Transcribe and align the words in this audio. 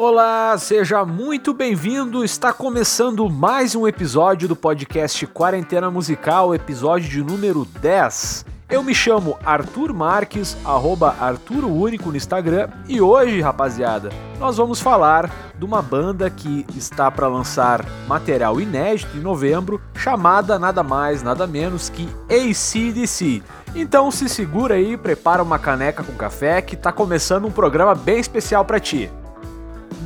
Olá, 0.00 0.56
seja 0.56 1.04
muito 1.04 1.52
bem-vindo. 1.52 2.24
Está 2.24 2.52
começando 2.52 3.28
mais 3.28 3.74
um 3.74 3.84
episódio 3.84 4.46
do 4.46 4.54
podcast 4.54 5.26
Quarentena 5.26 5.90
Musical, 5.90 6.54
episódio 6.54 7.08
de 7.08 7.20
número 7.20 7.64
10. 7.64 8.46
Eu 8.70 8.84
me 8.84 8.94
chamo 8.94 9.36
Arthur 9.44 9.92
Marques, 9.92 10.56
arroba 10.64 11.16
Arturo 11.18 11.66
Único 11.66 12.10
no 12.10 12.16
Instagram, 12.16 12.68
e 12.86 13.00
hoje, 13.00 13.40
rapaziada, 13.40 14.10
nós 14.38 14.56
vamos 14.56 14.80
falar 14.80 15.32
de 15.58 15.64
uma 15.64 15.82
banda 15.82 16.30
que 16.30 16.64
está 16.76 17.10
para 17.10 17.26
lançar 17.26 17.84
material 18.06 18.60
inédito 18.60 19.16
em 19.16 19.20
novembro, 19.20 19.80
chamada 19.96 20.60
nada 20.60 20.84
mais, 20.84 21.24
nada 21.24 21.44
menos 21.44 21.88
que 21.88 22.08
ACDC. 22.30 23.42
Então 23.74 24.12
se 24.12 24.28
segura 24.28 24.76
aí, 24.76 24.96
prepara 24.96 25.42
uma 25.42 25.58
caneca 25.58 26.04
com 26.04 26.12
café 26.12 26.62
que 26.62 26.76
está 26.76 26.92
começando 26.92 27.46
um 27.46 27.50
programa 27.50 27.96
bem 27.96 28.20
especial 28.20 28.64
para 28.64 28.78
ti. 28.78 29.10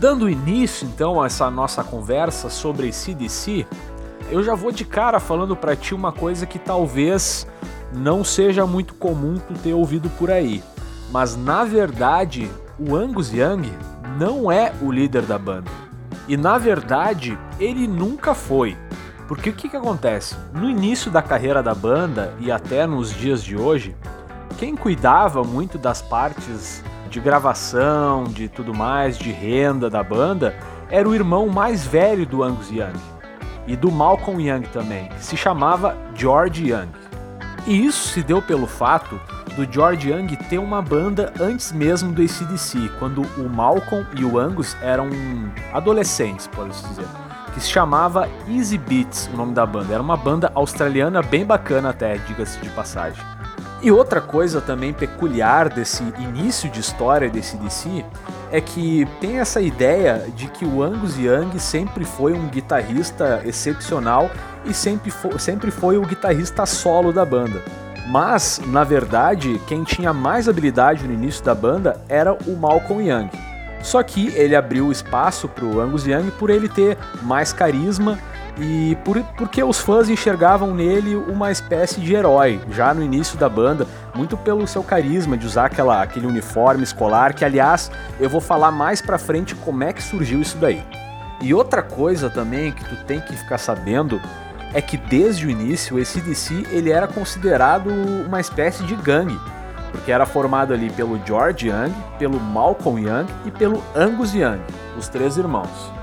Dando 0.03 0.29
início 0.29 0.85
então 0.85 1.23
a 1.23 1.27
essa 1.27 1.49
nossa 1.49 1.85
conversa 1.85 2.51
sobre 2.51 2.93
CDC, 2.93 3.65
eu 4.33 4.43
já 4.43 4.53
vou 4.53 4.73
de 4.73 4.85
cara 4.85 5.21
falando 5.21 5.55
para 5.55 5.77
ti 5.77 5.95
uma 5.95 6.11
coisa 6.11 6.45
que 6.45 6.59
talvez 6.59 7.47
não 7.95 8.25
seja 8.25 8.67
muito 8.67 8.95
comum 8.95 9.39
tu 9.39 9.55
ter 9.55 9.75
ouvido 9.75 10.11
por 10.19 10.29
aí. 10.29 10.61
Mas 11.13 11.37
na 11.37 11.63
verdade, 11.63 12.51
o 12.77 12.97
Angus 12.97 13.33
Young 13.33 13.71
não 14.19 14.51
é 14.51 14.73
o 14.83 14.91
líder 14.91 15.23
da 15.23 15.39
banda. 15.39 15.71
E 16.27 16.37
na 16.37 16.59
verdade, 16.59 17.39
ele 17.61 17.87
nunca 17.87 18.35
foi. 18.35 18.77
Porque 19.29 19.51
o 19.51 19.55
que, 19.55 19.69
que 19.69 19.77
acontece? 19.77 20.35
No 20.53 20.69
início 20.69 21.13
da 21.13 21.23
carreira 21.23 21.63
da 21.63 21.77
banda 21.77 22.35
e 22.41 22.51
até 22.51 22.89
nos 22.89 23.15
dias 23.15 23.41
de 23.41 23.57
hoje, 23.57 23.95
quem 24.59 24.75
cuidava 24.75 25.45
muito 25.45 25.79
das 25.79 26.03
partes 26.03 26.83
de 27.13 27.21
gravação, 27.21 28.25
de 28.25 28.49
tudo 28.49 28.75
mais, 28.75 29.19
de 29.19 29.31
renda 29.31 29.91
da 29.91 30.03
banda, 30.03 30.57
era 30.91 31.07
o 31.07 31.15
irmão 31.15 31.47
mais 31.47 31.87
velho 31.87 32.25
do 32.25 32.43
Angus 32.43 32.71
Young 32.71 32.99
e 33.67 33.77
do 33.77 33.93
Malcolm 33.93 34.43
Young 34.43 34.63
também, 34.73 35.09
que 35.09 35.23
se 35.23 35.37
chamava 35.37 35.95
George 36.15 36.71
Young. 36.71 36.89
E 37.67 37.85
isso 37.85 38.09
se 38.09 38.23
deu 38.23 38.41
pelo 38.41 38.67
fato 38.67 39.21
do 39.55 39.71
George 39.71 40.11
Young 40.11 40.35
ter 40.49 40.57
uma 40.57 40.81
banda 40.81 41.35
antes 41.39 41.71
mesmo 41.71 42.13
do 42.13 42.23
ACDC, 42.23 42.91
quando 42.99 43.21
o 43.37 43.47
Malcolm 43.47 44.07
e 44.19 44.25
o 44.25 44.39
Angus 44.39 44.75
eram 44.81 45.11
adolescentes, 45.71 46.47
pode-se 46.47 46.83
dizer, 46.89 47.07
que 47.53 47.61
se 47.61 47.69
chamava 47.69 48.27
Easy 48.49 48.79
Beats, 48.79 49.29
o 49.35 49.37
nome 49.37 49.53
da 49.53 49.67
banda. 49.67 49.93
Era 49.93 50.03
uma 50.03 50.17
banda 50.17 50.51
australiana 50.55 51.21
bem 51.21 51.45
bacana 51.45 51.91
até, 51.91 52.17
diga-se 52.17 52.59
de 52.61 52.71
passagem. 52.71 53.23
E 53.83 53.91
outra 53.91 54.21
coisa 54.21 54.61
também 54.61 54.93
peculiar 54.93 55.69
desse 55.69 56.05
início 56.17 56.71
de 56.71 56.79
história 56.79 57.29
desse 57.29 57.57
DC 57.57 58.05
é 58.53 58.61
que 58.61 59.09
tem 59.21 59.41
essa 59.41 59.61
ideia 59.61 60.25
de 60.37 60.47
que 60.47 60.65
o 60.65 60.85
Angus 60.85 61.19
Young 61.19 61.59
sempre 61.59 62.05
foi 62.05 62.33
um 62.33 62.47
guitarrista 62.47 63.43
excepcional 63.45 64.31
e 64.65 64.73
sempre 64.73 65.11
foi, 65.11 65.37
sempre 65.41 65.73
foi 65.73 65.99
o 65.99 66.07
guitarrista 66.07 66.65
solo 66.65 67.13
da 67.13 67.25
banda. 67.25 67.61
Mas, 68.07 68.61
na 68.67 68.85
verdade, 68.85 69.61
quem 69.67 69.83
tinha 69.83 70.13
mais 70.13 70.49
habilidade 70.49 71.05
no 71.05 71.13
início 71.13 71.43
da 71.45 71.55
banda 71.55 72.01
era 72.09 72.35
o 72.35 72.57
Malcolm 72.57 73.05
Young. 73.05 73.31
Só 73.83 74.01
que 74.05 74.29
ele 74.37 74.55
abriu 74.55 74.93
espaço 74.93 75.49
para 75.49 75.65
o 75.65 75.81
Angus 75.81 76.07
Young 76.07 76.31
por 76.39 76.51
ele 76.51 76.69
ter 76.69 76.97
mais 77.23 77.53
carisma 77.53 78.17
e 78.59 78.97
por, 79.05 79.23
porque 79.37 79.63
os 79.63 79.79
fãs 79.79 80.11
enxergavam 80.11 80.75
nele 80.75 81.15
uma 81.17 81.51
espécie 81.51 82.01
de 82.01 82.15
herói, 82.15 82.61
já 82.71 82.93
no 82.93 83.03
início 83.03 83.39
da 83.39 83.49
banda, 83.49 83.87
muito 84.15 84.37
pelo 84.37 84.67
seu 84.67 84.83
carisma 84.83 85.37
de 85.37 85.47
usar 85.47 85.67
aquela, 85.67 86.03
aquele 86.03 86.27
uniforme 86.27 86.83
escolar, 86.83 87.35
que 87.35 87.45
aliás 87.45 87.91
eu 88.21 88.29
vou 88.29 88.41
falar 88.41 88.71
mais 88.71 89.01
pra 89.01 89.19
frente 89.19 89.55
como 89.55 89.85
é 89.85 89.93
que 89.93 90.03
surgiu 90.03 90.41
isso 90.41 90.59
daí. 90.59 90.85
E 91.41 91.55
outra 91.55 91.83
coisa 91.83 92.29
também 92.29 92.73
que 92.73 92.85
tu 92.85 92.97
tem 93.05 93.21
que 93.21 93.35
ficar 93.35 93.59
sabendo 93.59 94.21
é 94.75 94.81
que 94.81 94.97
desde 94.97 95.47
o 95.47 95.51
início 95.51 95.99
esse 95.99 96.21
DC 96.21 96.67
ele 96.71 96.91
era 96.91 97.07
considerado 97.07 97.89
uma 97.89 98.41
espécie 98.41 98.85
de 98.85 98.95
gangue, 98.95 99.39
porque 99.91 100.13
era 100.13 100.27
formado 100.27 100.73
ali 100.73 100.91
pelo 100.91 101.21
George 101.27 101.69
Young, 101.69 101.93
pelo 102.19 102.39
Malcolm 102.39 103.01
Young 103.01 103.27
e 103.45 103.51
pelo 103.51 103.83
Angus 103.97 104.35
Young, 104.35 104.61
os 104.97 105.09
três 105.09 105.37
irmãos. 105.37 106.02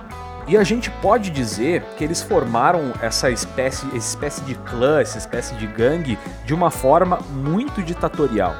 E 0.49 0.57
a 0.57 0.63
gente 0.63 0.89
pode 0.89 1.29
dizer 1.29 1.83
que 1.95 2.03
eles 2.03 2.23
formaram 2.23 2.91
essa 3.03 3.29
espécie, 3.29 3.85
essa 3.95 3.97
espécie 3.97 4.41
de 4.41 4.55
clã, 4.55 4.99
essa 4.99 5.19
espécie 5.19 5.53
de 5.53 5.67
gangue, 5.67 6.17
de 6.43 6.55
uma 6.55 6.71
forma 6.71 7.19
muito 7.31 7.83
ditatorial. 7.83 8.55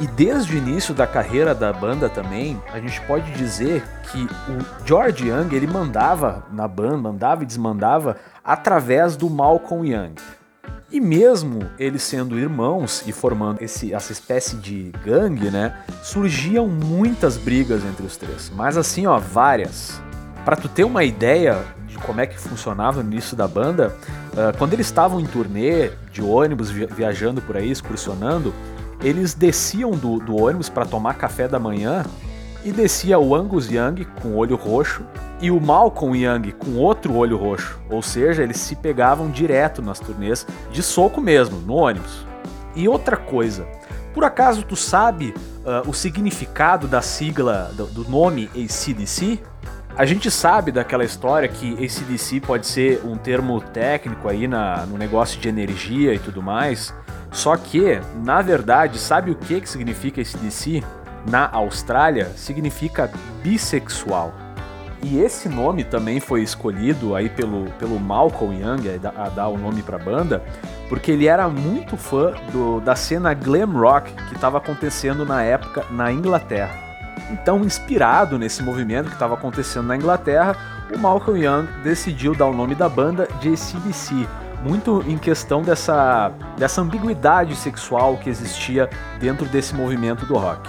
E 0.00 0.06
desde 0.06 0.54
o 0.54 0.58
início 0.58 0.94
da 0.94 1.06
carreira 1.06 1.54
da 1.54 1.70
banda 1.70 2.08
também, 2.08 2.58
a 2.72 2.80
gente 2.80 2.98
pode 3.02 3.30
dizer 3.32 3.84
que 4.10 4.24
o 4.24 4.86
George 4.86 5.28
Young 5.28 5.54
ele 5.54 5.66
mandava 5.66 6.46
na 6.50 6.66
banda, 6.66 6.96
mandava 6.96 7.42
e 7.42 7.46
desmandava 7.46 8.16
através 8.42 9.18
do 9.18 9.28
Malcolm 9.28 9.86
Young. 9.86 10.14
E 10.90 10.98
mesmo 10.98 11.68
eles 11.78 12.04
sendo 12.04 12.38
irmãos 12.38 13.04
e 13.06 13.12
formando 13.12 13.60
esse, 13.60 13.92
essa 13.92 14.12
espécie 14.12 14.56
de 14.56 14.92
gangue, 15.04 15.50
né, 15.50 15.76
surgiam 16.02 16.66
muitas 16.66 17.36
brigas 17.36 17.84
entre 17.84 18.06
os 18.06 18.16
três. 18.16 18.50
Mas 18.54 18.78
assim, 18.78 19.06
ó, 19.06 19.18
várias. 19.18 20.00
Para 20.46 20.54
tu 20.54 20.68
ter 20.68 20.84
uma 20.84 21.02
ideia 21.02 21.58
de 21.88 21.98
como 21.98 22.20
é 22.20 22.26
que 22.26 22.38
funcionava 22.38 23.02
no 23.02 23.10
início 23.10 23.36
da 23.36 23.48
banda, 23.48 23.96
uh, 24.32 24.56
quando 24.56 24.74
eles 24.74 24.86
estavam 24.86 25.18
em 25.18 25.26
turnê 25.26 25.90
de 26.12 26.22
ônibus 26.22 26.70
viajando 26.70 27.42
por 27.42 27.56
aí, 27.56 27.68
excursionando, 27.68 28.54
eles 29.02 29.34
desciam 29.34 29.90
do, 29.90 30.20
do 30.20 30.40
ônibus 30.40 30.68
para 30.68 30.86
tomar 30.86 31.14
café 31.14 31.48
da 31.48 31.58
manhã 31.58 32.06
e 32.64 32.70
descia 32.70 33.18
o 33.18 33.34
Angus 33.34 33.68
Young 33.68 34.06
com 34.22 34.36
olho 34.36 34.54
roxo 34.54 35.02
e 35.40 35.50
o 35.50 35.60
Malcolm 35.60 36.16
Young 36.16 36.52
com 36.52 36.76
outro 36.76 37.16
olho 37.16 37.36
roxo. 37.36 37.80
Ou 37.90 38.00
seja, 38.00 38.44
eles 38.44 38.58
se 38.58 38.76
pegavam 38.76 39.28
direto 39.28 39.82
nas 39.82 39.98
turnês, 39.98 40.46
de 40.70 40.80
soco 40.80 41.20
mesmo, 41.20 41.58
no 41.58 41.74
ônibus. 41.74 42.24
E 42.76 42.86
outra 42.86 43.16
coisa, 43.16 43.66
por 44.14 44.22
acaso 44.22 44.62
tu 44.62 44.76
sabe 44.76 45.34
uh, 45.64 45.90
o 45.90 45.92
significado 45.92 46.86
da 46.86 47.02
sigla, 47.02 47.72
do, 47.76 47.86
do 47.86 48.08
nome 48.08 48.48
ACDC? 48.54 49.40
A 49.98 50.04
gente 50.04 50.30
sabe 50.30 50.70
daquela 50.70 51.04
história 51.04 51.48
que 51.48 51.72
ACDC 51.72 52.40
pode 52.40 52.66
ser 52.66 53.00
um 53.02 53.16
termo 53.16 53.58
técnico 53.62 54.28
aí 54.28 54.46
na, 54.46 54.84
no 54.84 54.98
negócio 54.98 55.40
de 55.40 55.48
energia 55.48 56.12
e 56.12 56.18
tudo 56.18 56.42
mais, 56.42 56.92
só 57.32 57.56
que, 57.56 57.98
na 58.22 58.42
verdade, 58.42 58.98
sabe 58.98 59.30
o 59.30 59.34
que, 59.34 59.58
que 59.58 59.68
significa 59.68 60.20
ACDC? 60.20 60.84
Na 61.26 61.48
Austrália, 61.50 62.26
significa 62.36 63.10
bissexual. 63.42 64.34
E 65.02 65.18
esse 65.18 65.48
nome 65.48 65.82
também 65.82 66.20
foi 66.20 66.42
escolhido 66.42 67.14
aí 67.14 67.30
pelo, 67.30 67.64
pelo 67.78 67.98
Malcolm 67.98 68.54
Young 68.54 69.00
a 69.16 69.28
dar 69.30 69.48
o 69.48 69.56
nome 69.56 69.82
para 69.82 69.96
a 69.96 69.98
banda, 69.98 70.44
porque 70.90 71.10
ele 71.10 71.26
era 71.26 71.48
muito 71.48 71.96
fã 71.96 72.34
do, 72.52 72.80
da 72.80 72.94
cena 72.94 73.32
glam 73.32 73.72
rock 73.72 74.12
que 74.28 74.34
estava 74.34 74.58
acontecendo 74.58 75.24
na 75.24 75.42
época 75.42 75.86
na 75.90 76.12
Inglaterra. 76.12 76.85
Então, 77.30 77.64
inspirado 77.64 78.38
nesse 78.38 78.62
movimento 78.62 79.08
que 79.08 79.14
estava 79.14 79.34
acontecendo 79.34 79.86
na 79.86 79.96
Inglaterra, 79.96 80.56
o 80.94 80.98
Malcolm 80.98 81.40
Young 81.40 81.66
decidiu 81.82 82.34
dar 82.34 82.46
o 82.46 82.54
nome 82.54 82.74
da 82.74 82.88
banda 82.88 83.28
de 83.40 83.48
ACDC, 83.48 84.26
muito 84.62 85.04
em 85.06 85.18
questão 85.18 85.62
dessa, 85.62 86.32
dessa 86.56 86.80
ambiguidade 86.80 87.56
sexual 87.56 88.16
que 88.16 88.30
existia 88.30 88.88
dentro 89.18 89.46
desse 89.46 89.74
movimento 89.74 90.24
do 90.24 90.36
rock. 90.36 90.68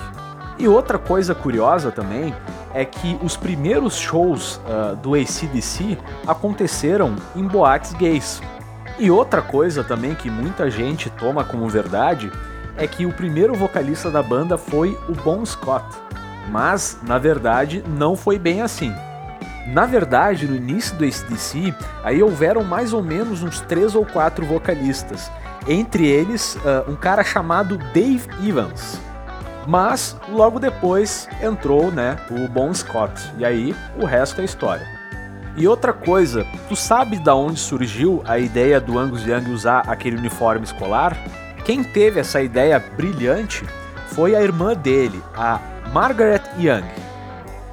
E 0.59 0.67
outra 0.67 0.97
coisa 0.97 1.35
curiosa 1.35 1.91
também 1.91 2.33
é 2.73 2.83
que 2.83 3.17
os 3.21 3.37
primeiros 3.37 3.95
shows 3.95 4.57
uh, 4.57 4.95
do 4.95 5.13
ACDC 5.13 5.97
aconteceram 6.25 7.15
em 7.35 7.43
boates 7.43 7.93
gays. 7.93 8.41
E 8.97 9.11
outra 9.11 9.41
coisa 9.41 9.83
também 9.83 10.15
que 10.15 10.29
muita 10.29 10.69
gente 10.71 11.09
toma 11.11 11.43
como 11.43 11.67
verdade 11.69 12.31
é 12.75 12.87
que 12.87 13.05
o 13.05 13.13
primeiro 13.13 13.53
vocalista 13.53 14.09
da 14.09 14.23
banda 14.23 14.57
foi 14.57 14.97
o 15.07 15.13
Bon 15.13 15.45
Scott. 15.45 15.85
Mas, 16.49 16.99
na 17.03 17.17
verdade, 17.17 17.83
não 17.87 18.15
foi 18.15 18.39
bem 18.39 18.61
assim. 18.61 18.93
Na 19.67 19.85
verdade, 19.85 20.47
no 20.47 20.55
início 20.55 20.95
do 20.95 21.03
ACDC, 21.03 21.73
aí 22.03 22.23
houveram 22.23 22.63
mais 22.63 22.93
ou 22.93 23.03
menos 23.03 23.43
uns 23.43 23.59
três 23.59 23.95
ou 23.95 24.05
quatro 24.05 24.45
vocalistas. 24.45 25.29
Entre 25.67 26.07
eles, 26.07 26.55
uh, 26.55 26.89
um 26.89 26.95
cara 26.95 27.23
chamado 27.23 27.77
Dave 27.93 28.27
Evans. 28.41 29.01
Mas, 29.67 30.15
logo 30.29 30.59
depois, 30.59 31.27
entrou 31.41 31.91
né, 31.91 32.15
o 32.31 32.47
Bon 32.47 32.73
Scott. 32.73 33.21
E 33.37 33.43
aí, 33.43 33.75
o 34.01 34.05
resto 34.05 34.39
é 34.39 34.45
história. 34.45 34.87
E 35.57 35.67
outra 35.67 35.91
coisa, 35.91 36.45
tu 36.69 36.75
sabe 36.75 37.17
da 37.17 37.35
onde 37.35 37.59
surgiu 37.59 38.23
a 38.25 38.39
ideia 38.39 38.79
do 38.79 38.97
Angus 38.97 39.25
Young 39.25 39.51
usar 39.51 39.83
aquele 39.87 40.15
uniforme 40.15 40.63
escolar? 40.63 41.17
Quem 41.65 41.83
teve 41.83 42.19
essa 42.19 42.41
ideia 42.41 42.79
brilhante 42.79 43.65
foi 44.09 44.35
a 44.35 44.41
irmã 44.41 44.73
dele, 44.73 45.21
a 45.35 45.59
Margaret 45.91 46.36
Young, 46.57 46.83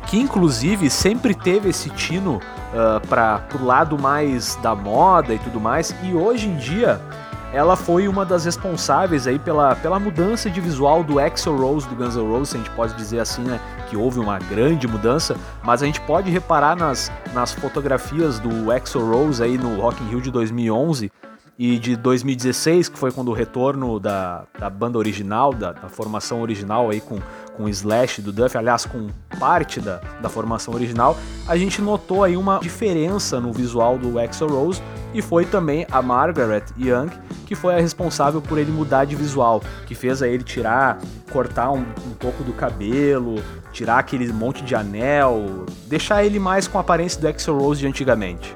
que 0.06 0.18
inclusive 0.18 0.90
sempre 0.90 1.34
teve 1.34 1.70
esse 1.70 1.90
tino 1.90 2.36
uh, 2.36 3.06
para 3.08 3.42
o 3.60 3.64
lado 3.64 3.98
mais 3.98 4.56
da 4.56 4.74
moda 4.74 5.34
e 5.34 5.38
tudo 5.38 5.60
mais, 5.60 5.94
e 6.02 6.14
hoje 6.14 6.48
em 6.48 6.56
dia 6.56 7.00
ela 7.52 7.76
foi 7.76 8.08
uma 8.08 8.24
das 8.24 8.44
responsáveis 8.44 9.28
aí 9.28 9.38
pela, 9.38 9.76
pela 9.76 10.00
mudança 10.00 10.50
de 10.50 10.60
visual 10.60 11.04
do 11.04 11.20
Axl 11.20 11.54
Rose 11.54 11.86
do 11.88 11.94
Guns 11.94 12.16
N' 12.16 12.28
Roses, 12.28 12.54
a 12.54 12.58
gente 12.58 12.70
pode 12.70 12.94
dizer 12.94 13.20
assim, 13.20 13.42
né, 13.42 13.60
que 13.88 13.96
houve 13.96 14.18
uma 14.18 14.40
grande 14.40 14.88
mudança, 14.88 15.36
mas 15.62 15.80
a 15.80 15.86
gente 15.86 16.00
pode 16.00 16.32
reparar 16.32 16.74
nas, 16.76 17.12
nas 17.32 17.52
fotografias 17.52 18.40
do 18.40 18.72
Axl 18.72 18.98
Rose 18.98 19.40
aí 19.40 19.56
no 19.56 19.80
Rock 19.80 20.02
in 20.02 20.08
Rio 20.08 20.20
de 20.20 20.32
2011 20.32 21.12
e 21.58 21.78
de 21.78 21.96
2016, 21.96 22.88
que 22.88 22.98
foi 22.98 23.12
quando 23.12 23.28
o 23.28 23.32
retorno 23.32 24.00
da, 24.00 24.44
da 24.58 24.68
banda 24.68 24.98
original, 24.98 25.52
da, 25.52 25.72
da 25.72 25.88
formação 25.88 26.42
original 26.42 26.90
aí 26.90 27.00
com, 27.00 27.18
com 27.56 27.68
Slash 27.68 28.20
do 28.22 28.32
Duff, 28.32 28.56
aliás, 28.56 28.84
com 28.84 29.08
parte 29.38 29.80
da, 29.80 30.00
da 30.20 30.28
formação 30.28 30.74
original, 30.74 31.16
a 31.46 31.56
gente 31.56 31.80
notou 31.80 32.24
aí 32.24 32.36
uma 32.36 32.58
diferença 32.58 33.40
no 33.40 33.52
visual 33.52 33.96
do 33.96 34.18
Axl 34.18 34.46
Rose 34.46 34.82
e 35.12 35.22
foi 35.22 35.44
também 35.44 35.86
a 35.90 36.02
Margaret 36.02 36.64
Young 36.76 37.10
que 37.44 37.54
foi 37.54 37.74
a 37.74 37.80
responsável 37.80 38.40
por 38.40 38.58
ele 38.58 38.72
mudar 38.72 39.04
de 39.04 39.14
visual, 39.14 39.62
que 39.86 39.94
fez 39.94 40.22
a 40.22 40.28
ele 40.28 40.42
tirar, 40.42 40.98
cortar 41.30 41.70
um, 41.70 41.84
um 42.06 42.14
pouco 42.18 42.42
do 42.42 42.52
cabelo, 42.52 43.36
tirar 43.72 43.98
aquele 43.98 44.32
monte 44.32 44.64
de 44.64 44.74
anel, 44.74 45.66
deixar 45.86 46.24
ele 46.24 46.38
mais 46.38 46.66
com 46.66 46.78
a 46.78 46.80
aparência 46.80 47.20
do 47.20 47.28
Axl 47.28 47.52
Rose 47.52 47.80
de 47.80 47.86
antigamente. 47.86 48.54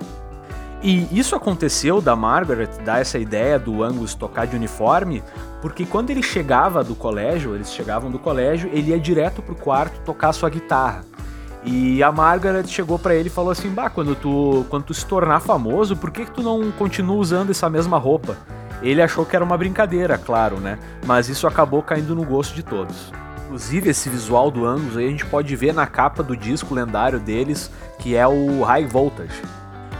E 0.81 1.09
isso 1.19 1.35
aconteceu 1.35 2.01
da 2.01 2.15
Margaret 2.15 2.69
dar 2.85 3.01
essa 3.01 3.19
ideia 3.19 3.59
do 3.59 3.83
Angus 3.83 4.15
tocar 4.15 4.47
de 4.47 4.55
uniforme, 4.55 5.23
porque 5.61 5.85
quando 5.85 6.11
ele 6.11 6.23
chegava 6.23 6.85
do 6.85 6.95
colégio, 6.95 7.55
eles 7.55 7.73
chegavam 7.73 8.11
do 8.11 8.19
colégio, 8.19 8.71
ele 8.73 8.91
ia 8.91 9.01
direto 9.01 9.43
pro 9.43 9.57
quarto 9.57 10.01
tocar 10.01 10.33
sua 10.33 10.49
guitarra. 10.49 11.05
E 11.65 12.01
a 12.03 12.13
Margaret 12.13 12.67
chegou 12.69 12.99
para 12.99 13.15
ele 13.15 13.27
e 13.27 13.33
falou 13.33 13.51
assim: 13.51 13.71
"Bah, 13.71 13.91
quando 13.91 14.15
tu 14.15 14.65
quando 14.69 14.85
tu 14.85 14.95
se 14.95 15.05
tornar 15.05 15.41
famoso, 15.41 15.97
por 15.97 16.13
que 16.13 16.25
que 16.25 16.31
tu 16.31 16.43
não 16.43 16.71
continua 16.71 17.17
usando 17.17 17.51
essa 17.51 17.69
mesma 17.69 17.99
roupa?" 17.99 18.37
Ele 18.81 19.03
achou 19.03 19.27
que 19.27 19.35
era 19.35 19.45
uma 19.45 19.59
brincadeira, 19.59 20.17
claro, 20.17 20.61
né? 20.61 20.79
Mas 21.05 21.29
isso 21.29 21.49
acabou 21.49 21.83
caindo 21.83 22.15
no 22.15 22.25
gosto 22.25 22.55
de 22.55 22.63
todos. 22.63 23.13
Inclusive, 23.45 23.91
esse 23.91 24.09
visual 24.09 24.53
do 24.53 24.65
Angus 24.65 24.97
aí 24.97 25.07
a 25.07 25.11
gente 25.11 25.27
pode 25.27 25.57
ver 25.57 25.75
na 25.75 25.87
capa 25.87 26.23
do 26.23 26.37
disco 26.37 26.75
lendário 26.75 27.19
deles, 27.19 27.73
que 27.99 28.15
é 28.15 28.27
o 28.29 28.63
High 28.63 28.87
Voltage. 28.87 29.43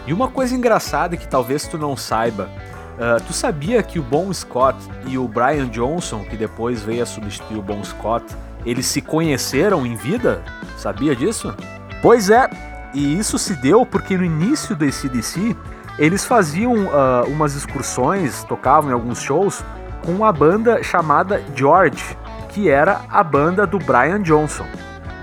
E 0.09 0.13
uma 0.15 0.29
coisa 0.29 0.55
engraçada 0.55 1.19
que 1.19 1.29
talvez 1.29 1.67
tu 1.67 1.77
não 1.77 1.95
saiba, 1.95 2.49
uh, 2.95 3.23
tu 3.27 3.35
sabia 3.35 3.83
que 3.83 3.99
o 3.99 4.03
Bon 4.03 4.33
Scott 4.33 4.79
e 5.07 5.19
o 5.19 5.29
Brian 5.29 5.69
Johnson, 5.69 6.25
que 6.25 6.35
depois 6.35 6.81
veio 6.81 7.03
a 7.03 7.07
substituir 7.07 7.59
o 7.59 7.63
Bon 7.63 7.85
Scott, 7.85 8.25
eles 8.65 8.87
se 8.87 9.03
conheceram 9.03 9.85
em 9.85 9.97
vida? 9.97 10.43
Sabia 10.79 11.15
disso? 11.15 11.55
Pois 12.01 12.31
é, 12.31 12.49
e 12.95 13.19
isso 13.19 13.39
se 13.39 13.55
deu 13.57 13.85
porque 13.85 14.17
no 14.17 14.25
início 14.25 14.75
do 14.75 14.87
ACDC 14.87 15.55
eles 15.99 16.25
faziam 16.25 16.73
uh, 16.87 17.29
umas 17.29 17.55
excursões, 17.55 18.43
tocavam 18.45 18.89
em 18.89 18.95
alguns 18.95 19.21
shows 19.21 19.63
com 20.07 20.13
uma 20.13 20.33
banda 20.33 20.83
chamada 20.83 21.43
George, 21.55 22.17
que 22.49 22.71
era 22.71 23.03
a 23.11 23.23
banda 23.23 23.67
do 23.67 23.79
Brian 23.79 24.23
Johnson. 24.23 24.65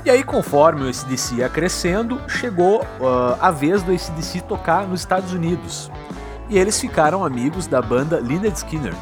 E 0.06 0.10
aí, 0.12 0.24
conforme 0.24 0.84
o 0.84 0.88
ACDC 0.88 1.38
ia 1.38 1.50
crescendo, 1.50 2.22
chegou 2.28 2.82
uh, 2.82 3.38
a 3.42 3.50
vez 3.50 3.82
do 3.82 3.92
ACDC 3.92 4.42
tocar 4.42 4.88
nos 4.88 5.00
Estados 5.00 5.34
Unidos. 5.34 5.90
E 6.48 6.60
eles 6.60 6.80
ficaram 6.80 7.26
amigos 7.26 7.66
da 7.66 7.82
banda 7.82 8.20
Lynyrd 8.20 8.56
Skinner. 8.56 8.94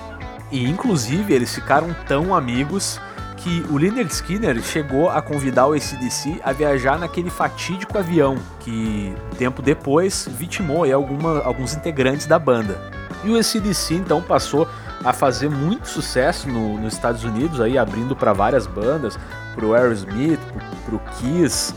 E 0.50 0.64
inclusive 0.64 1.34
eles 1.34 1.54
ficaram 1.54 1.94
tão 2.08 2.34
amigos 2.34 3.02
que 3.36 3.66
o 3.70 3.78
Lynyrd 3.78 4.10
Skinner 4.14 4.64
chegou 4.64 5.10
a 5.10 5.22
convidar 5.22 5.68
o 5.68 5.74
ACDC 5.74 6.40
a 6.42 6.54
viajar 6.54 6.98
naquele 6.98 7.30
fatídico 7.30 7.98
avião 7.98 8.38
que 8.62 9.14
tempo 9.38 9.62
depois 9.62 10.30
vitimou 10.32 10.90
alguma, 10.90 11.42
alguns 11.42 11.76
integrantes 11.76 12.28
da 12.28 12.40
banda. 12.40 12.80
E 13.26 13.30
o 13.30 13.38
ACDC 13.38 13.96
então 13.96 14.22
passou 14.22 14.70
a 15.04 15.12
fazer 15.12 15.50
muito 15.50 15.88
sucesso 15.88 16.48
no, 16.48 16.78
nos 16.78 16.94
Estados 16.94 17.24
Unidos, 17.24 17.60
aí 17.60 17.78
abrindo 17.78 18.16
para 18.16 18.34
várias 18.34 18.66
bandas, 18.66 19.18
pro 19.54 19.74
Aerosmith, 19.74 20.40
pro, 20.86 21.00
pro 21.00 21.12
Kiss. 21.14 21.74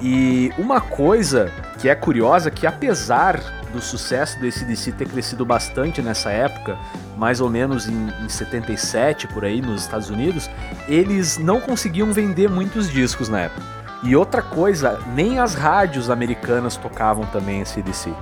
E 0.00 0.52
uma 0.56 0.80
coisa 0.80 1.52
que 1.78 1.88
é 1.88 1.94
curiosa 1.94 2.50
que 2.50 2.66
apesar 2.66 3.40
do 3.72 3.80
sucesso 3.80 4.38
do 4.38 4.46
ACDC 4.46 4.92
ter 4.92 5.08
crescido 5.08 5.44
bastante 5.44 6.02
nessa 6.02 6.30
época, 6.30 6.78
mais 7.16 7.40
ou 7.40 7.48
menos 7.48 7.88
em, 7.88 8.08
em 8.22 8.28
77 8.28 9.28
por 9.28 9.44
aí 9.44 9.60
nos 9.60 9.82
Estados 9.82 10.10
Unidos, 10.10 10.50
eles 10.88 11.38
não 11.38 11.60
conseguiam 11.60 12.12
vender 12.12 12.48
muitos 12.48 12.90
discos 12.90 13.28
na 13.28 13.40
época. 13.40 13.62
E 14.02 14.16
outra 14.16 14.40
coisa, 14.40 14.98
nem 15.14 15.38
as 15.38 15.54
rádios 15.54 16.08
americanas 16.08 16.76
tocavam 16.76 17.26
também 17.26 17.60
ACDC. 17.60 18.12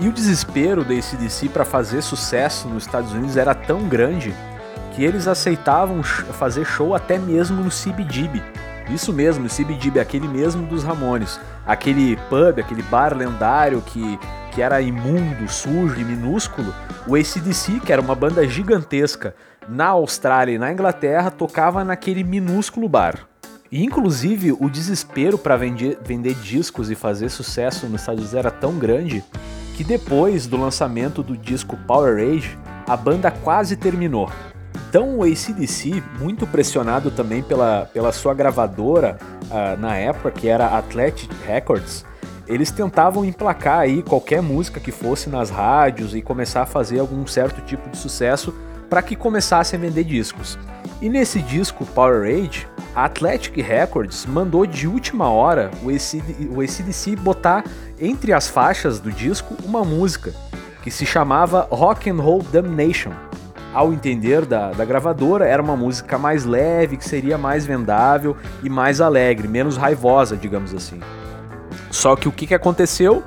E 0.00 0.08
o 0.08 0.12
desespero 0.12 0.82
da 0.82 0.94
ACDC 0.94 1.50
para 1.50 1.62
fazer 1.62 2.00
sucesso 2.00 2.66
nos 2.68 2.86
Estados 2.86 3.12
Unidos 3.12 3.36
era 3.36 3.54
tão 3.54 3.86
grande 3.86 4.34
que 4.94 5.04
eles 5.04 5.28
aceitavam 5.28 6.02
fazer 6.02 6.64
show 6.64 6.94
até 6.94 7.18
mesmo 7.18 7.62
no 7.62 7.68
CBGB. 7.68 8.42
Isso 8.88 9.12
mesmo, 9.12 9.46
o 9.46 9.48
CBGB, 9.48 10.00
aquele 10.00 10.26
mesmo 10.26 10.66
dos 10.66 10.82
Ramones. 10.82 11.38
Aquele 11.66 12.16
pub, 12.30 12.58
aquele 12.58 12.82
bar 12.82 13.14
lendário 13.14 13.82
que, 13.82 14.18
que 14.52 14.62
era 14.62 14.80
imundo, 14.80 15.46
sujo 15.48 16.00
e 16.00 16.04
minúsculo. 16.04 16.74
O 17.06 17.14
ACDC, 17.14 17.80
que 17.80 17.92
era 17.92 18.00
uma 18.00 18.14
banda 18.14 18.48
gigantesca 18.48 19.34
na 19.68 19.88
Austrália 19.88 20.54
e 20.54 20.58
na 20.58 20.72
Inglaterra, 20.72 21.30
tocava 21.30 21.84
naquele 21.84 22.24
minúsculo 22.24 22.88
bar. 22.88 23.28
E 23.70 23.84
inclusive 23.84 24.50
o 24.52 24.70
desespero 24.70 25.36
para 25.36 25.56
vender, 25.56 25.98
vender 26.02 26.34
discos 26.36 26.90
e 26.90 26.94
fazer 26.94 27.28
sucesso 27.28 27.86
nos 27.86 28.00
Estados 28.00 28.20
Unidos 28.20 28.34
era 28.34 28.50
tão 28.50 28.78
grande 28.78 29.22
que 29.80 29.84
depois 29.84 30.46
do 30.46 30.58
lançamento 30.58 31.22
do 31.22 31.34
disco 31.34 31.74
Power 31.86 32.18
Age, 32.18 32.58
a 32.86 32.94
banda 32.94 33.30
quase 33.30 33.76
terminou. 33.76 34.30
Então 34.86 35.16
o 35.16 35.22
ACDC, 35.22 36.02
muito 36.18 36.46
pressionado 36.46 37.10
também 37.10 37.42
pela, 37.42 37.88
pela 37.90 38.12
sua 38.12 38.34
gravadora 38.34 39.16
uh, 39.44 39.80
na 39.80 39.96
época, 39.96 40.32
que 40.32 40.48
era 40.48 40.76
Athletic 40.76 41.30
Records, 41.46 42.04
eles 42.46 42.70
tentavam 42.70 43.24
emplacar 43.24 43.78
aí 43.78 44.02
qualquer 44.02 44.42
música 44.42 44.78
que 44.78 44.92
fosse 44.92 45.30
nas 45.30 45.48
rádios 45.48 46.14
e 46.14 46.20
começar 46.20 46.60
a 46.60 46.66
fazer 46.66 46.98
algum 46.98 47.26
certo 47.26 47.62
tipo 47.62 47.88
de 47.88 47.96
sucesso 47.96 48.54
para 48.90 49.00
que 49.00 49.16
começassem 49.16 49.78
a 49.78 49.80
vender 49.80 50.04
discos. 50.04 50.58
E 51.00 51.08
nesse 51.08 51.40
disco 51.40 51.86
Power 51.86 52.28
Age, 52.28 52.68
a 52.94 53.04
Athletic 53.04 53.60
Records 53.60 54.26
mandou 54.26 54.66
de 54.66 54.86
última 54.86 55.28
hora 55.30 55.70
o 55.82 56.60
ACDC, 56.60 57.16
botar 57.16 57.64
entre 57.98 58.32
as 58.32 58.48
faixas 58.48 58.98
do 58.98 59.10
disco 59.10 59.54
uma 59.64 59.84
música 59.84 60.32
que 60.82 60.90
se 60.90 61.04
chamava 61.04 61.68
Rock 61.70 62.10
and 62.10 62.20
Roll 62.20 62.42
Damnation 62.42 63.12
ao 63.72 63.92
entender 63.92 64.44
da, 64.44 64.72
da 64.72 64.84
gravadora, 64.84 65.46
era 65.46 65.62
uma 65.62 65.76
música 65.76 66.18
mais 66.18 66.44
leve, 66.44 66.96
que 66.96 67.04
seria 67.04 67.38
mais 67.38 67.64
vendável 67.64 68.36
e 68.62 68.68
mais 68.68 69.00
alegre, 69.00 69.46
menos 69.46 69.76
raivosa, 69.76 70.36
digamos 70.36 70.74
assim. 70.74 71.00
Só 71.90 72.16
que 72.16 72.28
o 72.28 72.32
que, 72.32 72.48
que 72.48 72.54
aconteceu? 72.54 73.22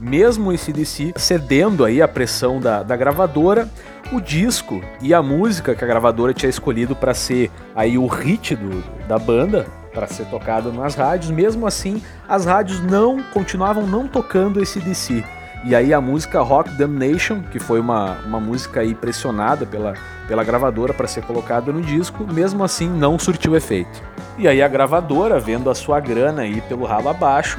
Mesmo 0.00 0.52
esse 0.52 0.72
DC 0.72 1.12
cedendo 1.16 1.84
aí 1.84 2.02
a 2.02 2.08
pressão 2.08 2.60
da, 2.60 2.82
da 2.82 2.96
gravadora, 2.96 3.68
o 4.12 4.20
disco 4.20 4.82
e 5.00 5.14
a 5.14 5.22
música 5.22 5.74
que 5.74 5.84
a 5.84 5.86
gravadora 5.86 6.34
tinha 6.34 6.50
escolhido 6.50 6.94
para 6.94 7.14
ser 7.14 7.50
aí 7.74 7.96
o 7.96 8.06
hit 8.06 8.54
do, 8.54 8.82
da 9.06 9.18
banda, 9.18 9.66
para 9.92 10.06
ser 10.06 10.26
tocado 10.26 10.72
nas 10.72 10.94
rádios, 10.94 11.30
mesmo 11.30 11.66
assim 11.66 12.02
as 12.28 12.44
rádios 12.44 12.80
não 12.80 13.22
continuavam 13.32 13.86
não 13.86 14.08
tocando 14.08 14.60
esse 14.60 14.80
DC. 14.80 15.24
E 15.66 15.74
aí 15.74 15.94
a 15.94 16.00
música 16.00 16.42
Rock 16.42 16.70
Damnation, 16.72 17.40
que 17.40 17.58
foi 17.58 17.80
uma, 17.80 18.18
uma 18.26 18.38
música 18.38 18.80
aí 18.80 18.94
pressionada 18.94 19.64
pela, 19.64 19.94
pela 20.28 20.44
gravadora 20.44 20.92
para 20.92 21.08
ser 21.08 21.22
colocada 21.22 21.72
no 21.72 21.80
disco, 21.80 22.30
mesmo 22.30 22.62
assim 22.62 22.86
não 22.86 23.18
surtiu 23.18 23.56
efeito. 23.56 24.02
E 24.36 24.46
aí 24.46 24.60
a 24.60 24.68
gravadora, 24.68 25.40
vendo 25.40 25.70
a 25.70 25.74
sua 25.74 26.00
grana 26.00 26.42
aí 26.42 26.60
pelo 26.62 26.84
ralo 26.84 27.08
abaixo, 27.08 27.58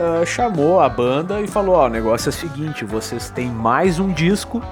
uh, 0.00 0.24
chamou 0.24 0.80
a 0.80 0.88
banda 0.88 1.40
e 1.40 1.46
falou: 1.46 1.74
Ó, 1.74 1.82
oh, 1.82 1.86
o 1.86 1.88
negócio 1.88 2.28
é 2.28 2.30
o 2.30 2.32
seguinte, 2.32 2.84
vocês 2.84 3.30
têm 3.30 3.48
mais 3.48 3.98
um 3.98 4.12
disco 4.12 4.62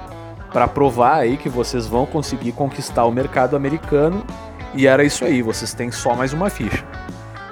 para 0.51 0.67
provar 0.67 1.17
aí 1.17 1.37
que 1.37 1.47
vocês 1.47 1.85
vão 1.85 2.05
conseguir 2.05 2.51
conquistar 2.53 3.05
o 3.05 3.11
mercado 3.11 3.55
americano. 3.55 4.25
E 4.73 4.87
era 4.87 5.03
isso 5.03 5.25
aí, 5.25 5.41
vocês 5.41 5.73
têm 5.73 5.91
só 5.91 6.15
mais 6.15 6.33
uma 6.33 6.49
ficha. 6.49 6.85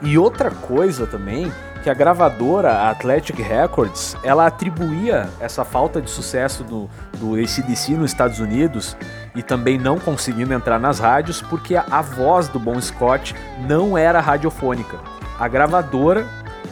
E 0.02 0.18
outra 0.18 0.52
coisa 0.52 1.08
também 1.08 1.52
que 1.84 1.90
a 1.90 1.94
gravadora 1.94 2.74
a 2.74 2.90
Athletic 2.90 3.40
Records 3.42 4.16
ela 4.24 4.46
atribuía 4.46 5.30
essa 5.40 5.64
falta 5.64 6.02
de 6.02 6.10
sucesso 6.10 6.64
do, 6.64 6.90
do 7.14 7.36
ACDC 7.36 7.94
nos 7.94 8.12
Estados 8.12 8.40
Unidos 8.40 8.98
e 9.36 9.42
também 9.42 9.78
não 9.78 9.98
conseguindo 9.98 10.54
entrar 10.54 10.80
nas 10.80 11.00
rádios 11.00 11.42
porque 11.42 11.76
a, 11.76 11.86
a 11.90 12.02
voz 12.02 12.48
do 12.48 12.60
Bon 12.60 12.80
Scott 12.82 13.34
não 13.68 13.98
era 13.98 14.20
radiofônica. 14.20 15.00
A 15.40 15.48
gravadora, 15.48 16.28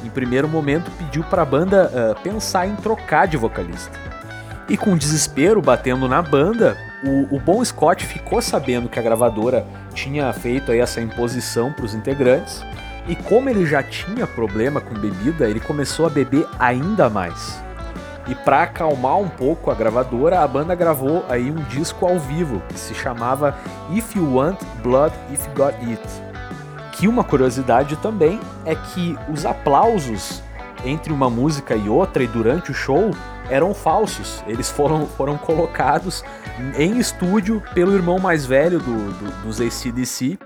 em 0.05 0.09
primeiro 0.09 0.47
momento, 0.47 0.91
pediu 0.91 1.23
para 1.23 1.41
a 1.41 1.45
banda 1.45 1.91
uh, 1.91 2.21
pensar 2.21 2.67
em 2.67 2.75
trocar 2.75 3.27
de 3.27 3.37
vocalista. 3.37 3.97
E 4.67 4.77
com 4.77 4.97
desespero 4.97 5.61
batendo 5.61 6.07
na 6.07 6.21
banda, 6.21 6.75
o, 7.03 7.35
o 7.35 7.39
Bon 7.39 7.63
Scott 7.63 8.05
ficou 8.05 8.41
sabendo 8.41 8.89
que 8.89 8.99
a 8.99 9.01
gravadora 9.01 9.65
tinha 9.93 10.31
feito 10.33 10.71
aí 10.71 10.79
essa 10.79 10.99
imposição 10.99 11.71
para 11.71 11.85
os 11.85 11.93
integrantes 11.93 12.63
e 13.07 13.15
como 13.15 13.49
ele 13.49 13.65
já 13.65 13.83
tinha 13.83 14.25
problema 14.25 14.81
com 14.81 14.95
bebida, 14.95 15.47
ele 15.47 15.59
começou 15.59 16.07
a 16.07 16.09
beber 16.09 16.47
ainda 16.57 17.09
mais. 17.09 17.63
E 18.27 18.33
para 18.33 18.63
acalmar 18.63 19.19
um 19.19 19.29
pouco 19.29 19.69
a 19.69 19.75
gravadora, 19.75 20.39
a 20.39 20.47
banda 20.47 20.73
gravou 20.73 21.23
aí 21.29 21.51
um 21.51 21.63
disco 21.65 22.07
ao 22.07 22.17
vivo 22.17 22.61
que 22.69 22.79
se 22.79 22.95
chamava 22.95 23.55
If 23.91 24.15
You 24.15 24.35
Want 24.35 24.59
Blood, 24.81 25.13
If 25.31 25.45
You 25.45 25.53
Got 25.53 25.75
It. 25.87 26.24
Que 26.97 27.07
uma 27.07 27.23
curiosidade 27.23 27.95
também 27.97 28.39
é 28.65 28.73
que 28.75 29.17
os 29.31 29.45
aplausos 29.45 30.41
entre 30.85 31.11
uma 31.11 31.29
música 31.29 31.75
e 31.75 31.89
outra 31.89 32.23
e 32.23 32.27
durante 32.27 32.71
o 32.71 32.73
show 32.73 33.11
eram 33.49 33.73
falsos. 33.73 34.43
Eles 34.47 34.69
foram, 34.69 35.05
foram 35.05 35.37
colocados 35.37 36.23
em 36.77 36.97
estúdio 36.97 37.61
pelo 37.73 37.93
irmão 37.93 38.19
mais 38.19 38.45
velho 38.45 38.79
do, 38.79 39.11
do, 39.13 39.43
dos 39.43 39.59
ACDC, 39.59 40.37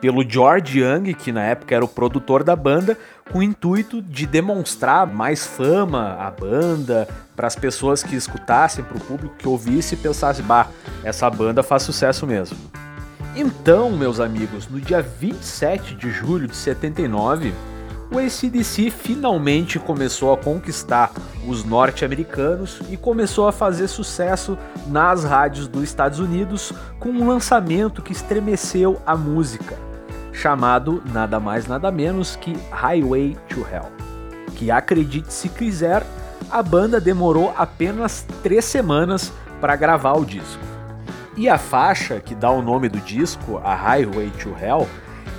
pelo 0.00 0.28
George 0.28 0.80
Young, 0.80 1.12
que 1.12 1.30
na 1.30 1.42
época 1.44 1.74
era 1.74 1.84
o 1.84 1.88
produtor 1.88 2.42
da 2.42 2.56
banda, 2.56 2.96
com 3.30 3.40
o 3.40 3.42
intuito 3.42 4.00
de 4.00 4.26
demonstrar 4.26 5.06
mais 5.06 5.46
fama 5.46 6.16
à 6.18 6.30
banda, 6.30 7.06
para 7.36 7.46
as 7.46 7.54
pessoas 7.54 8.02
que 8.02 8.16
escutassem, 8.16 8.82
para 8.82 8.96
o 8.96 9.00
público 9.00 9.36
que 9.36 9.46
ouvisse 9.46 9.94
e 9.94 9.98
pensasse, 9.98 10.42
bah, 10.42 10.68
essa 11.04 11.28
banda 11.28 11.62
faz 11.62 11.82
sucesso 11.82 12.26
mesmo. 12.26 12.56
Então, 13.42 13.90
meus 13.90 14.20
amigos, 14.20 14.68
no 14.68 14.78
dia 14.78 15.00
27 15.00 15.94
de 15.94 16.10
julho 16.10 16.46
de 16.46 16.54
79, 16.54 17.54
o 18.12 18.18
ACDC 18.18 18.90
finalmente 18.90 19.78
começou 19.78 20.30
a 20.30 20.36
conquistar 20.36 21.10
os 21.48 21.64
norte-americanos 21.64 22.82
e 22.90 22.98
começou 22.98 23.48
a 23.48 23.52
fazer 23.52 23.88
sucesso 23.88 24.58
nas 24.86 25.24
rádios 25.24 25.66
dos 25.68 25.84
Estados 25.84 26.18
Unidos 26.18 26.70
com 26.98 27.08
um 27.08 27.26
lançamento 27.26 28.02
que 28.02 28.12
estremeceu 28.12 29.00
a 29.06 29.16
música, 29.16 29.78
chamado 30.34 31.02
nada 31.10 31.40
mais 31.40 31.66
nada 31.66 31.90
menos 31.90 32.36
que 32.36 32.54
Highway 32.70 33.38
to 33.48 33.60
Hell. 33.60 33.90
Que 34.54 34.70
acredite 34.70 35.32
se 35.32 35.48
quiser, 35.48 36.04
a 36.50 36.62
banda 36.62 37.00
demorou 37.00 37.54
apenas 37.56 38.22
três 38.42 38.66
semanas 38.66 39.32
para 39.62 39.76
gravar 39.76 40.18
o 40.18 40.26
disco. 40.26 40.69
E 41.40 41.48
a 41.48 41.56
faixa 41.56 42.20
que 42.20 42.34
dá 42.34 42.50
o 42.50 42.60
nome 42.60 42.86
do 42.86 43.00
disco, 43.00 43.62
a 43.64 43.74
Highway 43.74 44.28
to 44.28 44.54
Hell, 44.60 44.86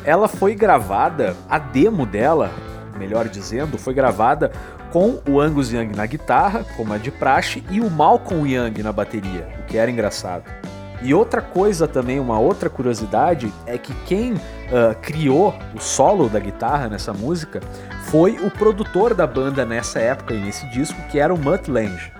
ela 0.03 0.27
foi 0.27 0.55
gravada, 0.55 1.35
a 1.47 1.59
demo 1.59 2.07
dela, 2.07 2.49
melhor 2.97 3.27
dizendo, 3.27 3.77
foi 3.77 3.93
gravada 3.93 4.51
com 4.91 5.21
o 5.29 5.39
Angus 5.39 5.71
Young 5.71 5.95
na 5.95 6.07
guitarra, 6.07 6.65
como 6.75 6.91
é 6.95 6.97
de 6.97 7.11
praxe, 7.11 7.63
e 7.69 7.79
o 7.79 7.87
Malcolm 7.87 8.51
Young 8.51 8.81
na 8.81 8.91
bateria, 8.91 9.47
o 9.59 9.67
que 9.67 9.77
era 9.77 9.91
engraçado. 9.91 10.45
E 11.03 11.13
outra 11.13 11.39
coisa 11.39 11.87
também, 11.87 12.19
uma 12.19 12.39
outra 12.39 12.67
curiosidade, 12.67 13.53
é 13.67 13.77
que 13.77 13.93
quem 14.07 14.33
uh, 14.33 14.39
criou 15.03 15.53
o 15.75 15.79
solo 15.79 16.27
da 16.27 16.39
guitarra 16.39 16.89
nessa 16.89 17.13
música 17.13 17.61
foi 18.05 18.39
o 18.43 18.49
produtor 18.49 19.13
da 19.13 19.27
banda 19.27 19.63
nessa 19.67 19.99
época 19.99 20.33
e 20.33 20.41
nesse 20.41 20.67
disco, 20.71 20.99
que 21.11 21.19
era 21.19 21.31
o 21.31 21.37
Mutt 21.37 21.69
Lange 21.69 22.11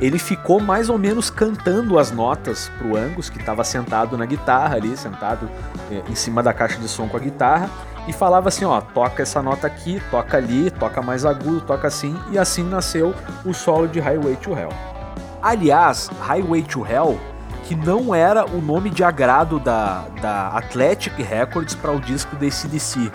ele 0.00 0.18
ficou 0.18 0.60
mais 0.60 0.88
ou 0.90 0.98
menos 0.98 1.30
cantando 1.30 1.98
as 1.98 2.10
notas 2.10 2.70
pro 2.78 2.96
Angus, 2.96 3.30
que 3.30 3.38
estava 3.38 3.62
sentado 3.62 4.18
na 4.18 4.26
guitarra 4.26 4.76
ali, 4.76 4.96
sentado 4.96 5.48
eh, 5.90 6.02
em 6.08 6.14
cima 6.14 6.42
da 6.42 6.52
caixa 6.52 6.78
de 6.78 6.88
som 6.88 7.08
com 7.08 7.16
a 7.16 7.20
guitarra, 7.20 7.70
e 8.06 8.12
falava 8.12 8.48
assim, 8.48 8.64
ó, 8.64 8.80
toca 8.80 9.22
essa 9.22 9.40
nota 9.40 9.66
aqui, 9.66 10.02
toca 10.10 10.36
ali, 10.36 10.70
toca 10.70 11.00
mais 11.00 11.24
agudo, 11.24 11.60
toca 11.60 11.86
assim, 11.86 12.14
e 12.30 12.38
assim 12.38 12.62
nasceu 12.62 13.14
o 13.44 13.54
solo 13.54 13.88
de 13.88 14.00
Highway 14.00 14.36
to 14.36 14.52
Hell. 14.52 14.72
Aliás, 15.40 16.10
Highway 16.20 16.62
to 16.62 16.86
Hell, 16.86 17.18
que 17.64 17.74
não 17.74 18.14
era 18.14 18.44
o 18.44 18.60
nome 18.60 18.90
de 18.90 19.02
agrado 19.02 19.58
da, 19.58 20.04
da 20.20 20.48
Athletic 20.48 21.16
Records 21.22 21.74
para 21.74 21.92
o 21.92 22.00
disco 22.00 22.36
da 22.36 22.46
ACDC. 22.46 23.10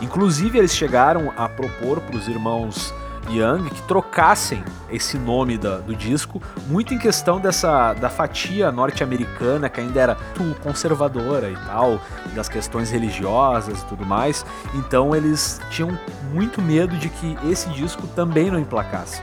Inclusive, 0.00 0.58
eles 0.58 0.74
chegaram 0.74 1.32
a 1.36 1.48
propor 1.48 2.00
para 2.00 2.16
os 2.16 2.28
irmãos 2.28 2.94
Young 3.30 3.68
que 3.68 3.82
trocassem 3.82 4.62
esse 4.90 5.18
nome 5.18 5.58
da, 5.58 5.78
do 5.78 5.94
disco, 5.94 6.42
muito 6.66 6.94
em 6.94 6.98
questão 6.98 7.40
dessa 7.40 7.94
da 7.94 8.08
fatia 8.08 8.72
norte-americana 8.72 9.68
que 9.68 9.80
ainda 9.80 10.00
era 10.00 10.16
muito 10.38 10.60
conservadora 10.60 11.50
e 11.50 11.56
tal, 11.66 12.00
das 12.34 12.48
questões 12.48 12.90
religiosas 12.90 13.82
e 13.82 13.86
tudo 13.86 14.04
mais. 14.04 14.44
Então 14.74 15.14
eles 15.14 15.60
tinham 15.70 15.98
muito 16.32 16.60
medo 16.62 16.96
de 16.96 17.08
que 17.08 17.36
esse 17.50 17.68
disco 17.70 18.06
também 18.08 18.50
não 18.50 18.58
emplacasse. 18.58 19.22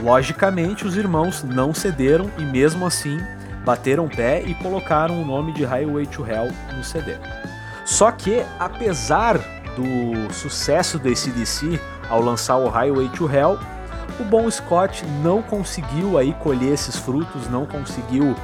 Logicamente, 0.00 0.86
os 0.86 0.96
irmãos 0.96 1.42
não 1.42 1.72
cederam 1.72 2.30
e 2.38 2.42
mesmo 2.42 2.86
assim 2.86 3.18
bateram 3.64 4.08
pé 4.08 4.42
e 4.42 4.54
colocaram 4.54 5.20
o 5.20 5.24
nome 5.24 5.52
de 5.52 5.64
Highway 5.64 6.06
to 6.06 6.24
Hell 6.24 6.52
no 6.76 6.84
CD. 6.84 7.16
Só 7.84 8.10
que, 8.12 8.44
apesar 8.58 9.38
do 9.76 10.32
sucesso 10.32 10.98
do 10.98 11.08
ACDC, 11.08 11.80
ao 12.08 12.20
lançar 12.20 12.56
o 12.56 12.68
Highway 12.68 13.08
to 13.10 13.30
Hell, 13.30 13.58
o 14.18 14.24
Bon 14.24 14.50
Scott 14.50 15.04
não 15.22 15.42
conseguiu 15.42 16.16
aí 16.16 16.32
colher 16.34 16.72
esses 16.72 16.96
frutos, 16.96 17.48
não 17.48 17.66
conseguiu 17.66 18.34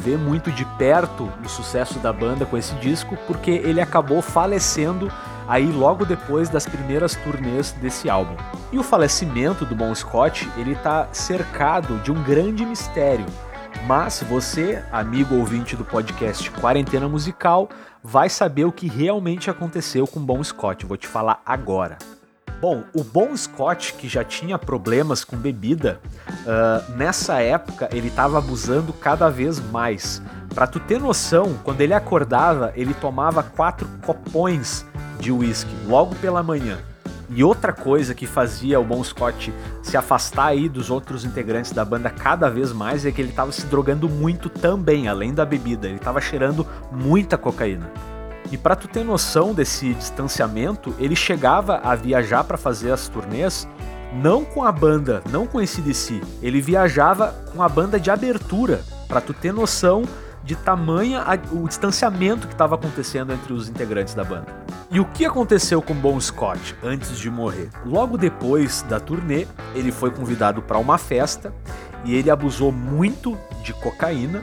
ver 0.00 0.18
muito 0.18 0.50
de 0.50 0.64
perto 0.76 1.30
o 1.44 1.48
sucesso 1.48 1.98
da 1.98 2.12
banda 2.12 2.44
com 2.44 2.56
esse 2.56 2.74
disco, 2.76 3.16
porque 3.26 3.50
ele 3.50 3.80
acabou 3.80 4.20
falecendo 4.20 5.10
aí 5.48 5.70
logo 5.70 6.04
depois 6.04 6.48
das 6.48 6.66
primeiras 6.66 7.14
turnês 7.16 7.72
desse 7.72 8.10
álbum. 8.10 8.36
E 8.72 8.78
o 8.78 8.82
falecimento 8.82 9.64
do 9.64 9.74
Bon 9.74 9.94
Scott, 9.94 10.48
ele 10.56 10.74
tá 10.74 11.08
cercado 11.12 11.98
de 12.00 12.10
um 12.10 12.22
grande 12.22 12.64
mistério. 12.64 13.26
Mas 13.86 14.22
você, 14.28 14.82
amigo 14.92 15.34
ouvinte 15.34 15.74
do 15.74 15.84
podcast 15.84 16.50
Quarentena 16.50 17.08
Musical, 17.08 17.68
vai 18.02 18.28
saber 18.28 18.64
o 18.64 18.72
que 18.72 18.86
realmente 18.86 19.50
aconteceu 19.50 20.06
com 20.06 20.20
Bon 20.20 20.42
Scott. 20.42 20.86
vou 20.86 20.96
te 20.96 21.06
falar 21.06 21.40
agora. 21.44 21.96
Bom, 22.62 22.84
o 22.94 23.02
Bon 23.02 23.36
Scott, 23.36 23.94
que 23.94 24.08
já 24.08 24.22
tinha 24.22 24.56
problemas 24.56 25.24
com 25.24 25.36
bebida, 25.36 25.98
uh, 26.46 26.92
nessa 26.92 27.40
época 27.40 27.88
ele 27.92 28.06
estava 28.06 28.38
abusando 28.38 28.92
cada 28.92 29.28
vez 29.28 29.58
mais. 29.58 30.22
Para 30.54 30.68
tu 30.68 30.78
ter 30.78 31.00
noção, 31.00 31.58
quando 31.64 31.80
ele 31.80 31.92
acordava, 31.92 32.72
ele 32.76 32.94
tomava 32.94 33.42
quatro 33.42 33.88
copões 34.06 34.86
de 35.18 35.32
uísque 35.32 35.74
logo 35.88 36.14
pela 36.14 36.40
manhã. 36.40 36.78
E 37.28 37.42
outra 37.42 37.72
coisa 37.72 38.14
que 38.14 38.28
fazia 38.28 38.78
o 38.78 38.84
Bon 38.84 39.02
Scott 39.02 39.52
se 39.82 39.96
afastar 39.96 40.46
aí 40.46 40.68
dos 40.68 40.88
outros 40.88 41.24
integrantes 41.24 41.72
da 41.72 41.84
banda 41.84 42.10
cada 42.10 42.48
vez 42.48 42.72
mais 42.72 43.04
é 43.04 43.10
que 43.10 43.20
ele 43.20 43.30
estava 43.30 43.50
se 43.50 43.66
drogando 43.66 44.08
muito 44.08 44.48
também, 44.48 45.08
além 45.08 45.34
da 45.34 45.44
bebida. 45.44 45.88
Ele 45.88 45.96
estava 45.96 46.20
cheirando 46.20 46.64
muita 46.92 47.36
cocaína. 47.36 47.90
E 48.52 48.58
para 48.58 48.76
tu 48.76 48.86
ter 48.86 49.02
noção 49.02 49.54
desse 49.54 49.94
distanciamento, 49.94 50.94
ele 50.98 51.16
chegava 51.16 51.80
a 51.82 51.94
viajar 51.94 52.44
para 52.44 52.58
fazer 52.58 52.92
as 52.92 53.08
turnês 53.08 53.66
não 54.12 54.44
com 54.44 54.62
a 54.62 54.70
banda, 54.70 55.22
não 55.30 55.46
com 55.46 55.58
esse 55.58 55.80
DC, 55.80 56.20
ele 56.42 56.60
viajava 56.60 57.34
com 57.50 57.62
a 57.62 57.68
banda 57.68 57.98
de 57.98 58.10
abertura, 58.10 58.84
para 59.08 59.22
tu 59.22 59.32
ter 59.32 59.54
noção 59.54 60.02
de 60.44 60.54
tamanha 60.54 61.22
a, 61.22 61.34
o 61.54 61.66
distanciamento 61.66 62.46
que 62.46 62.52
estava 62.52 62.74
acontecendo 62.74 63.32
entre 63.32 63.54
os 63.54 63.70
integrantes 63.70 64.12
da 64.12 64.22
banda. 64.22 64.48
E 64.90 65.00
o 65.00 65.06
que 65.06 65.24
aconteceu 65.24 65.80
com 65.80 65.94
Bon 65.94 66.20
Scott 66.20 66.76
antes 66.82 67.16
de 67.18 67.30
morrer? 67.30 67.70
Logo 67.86 68.18
depois 68.18 68.82
da 68.82 69.00
turnê, 69.00 69.46
ele 69.74 69.90
foi 69.90 70.10
convidado 70.10 70.60
para 70.60 70.76
uma 70.76 70.98
festa 70.98 71.54
e 72.04 72.14
ele 72.14 72.30
abusou 72.30 72.70
muito 72.70 73.38
de 73.62 73.72
cocaína, 73.72 74.42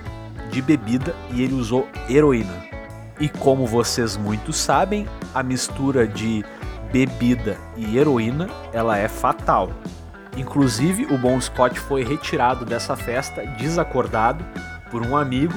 de 0.49 0.63
bebida 0.63 1.13
e 1.31 1.43
ele 1.43 1.53
usou 1.53 1.87
heroína. 2.09 2.78
E 3.19 3.27
como 3.27 3.65
vocês 3.65 4.15
muito 4.15 4.53
sabem, 4.53 5.07
a 5.33 5.43
mistura 5.43 6.07
de 6.07 6.43
bebida 6.91 7.57
e 7.75 7.97
heroína, 7.97 8.49
ela 8.71 8.97
é 8.97 9.07
fatal. 9.07 9.69
Inclusive, 10.37 11.05
o 11.13 11.17
Bon 11.17 11.39
Scott 11.41 11.79
foi 11.79 12.03
retirado 12.03 12.65
dessa 12.65 12.95
festa 12.95 13.45
desacordado 13.57 14.45
por 14.89 15.05
um 15.05 15.17
amigo 15.17 15.53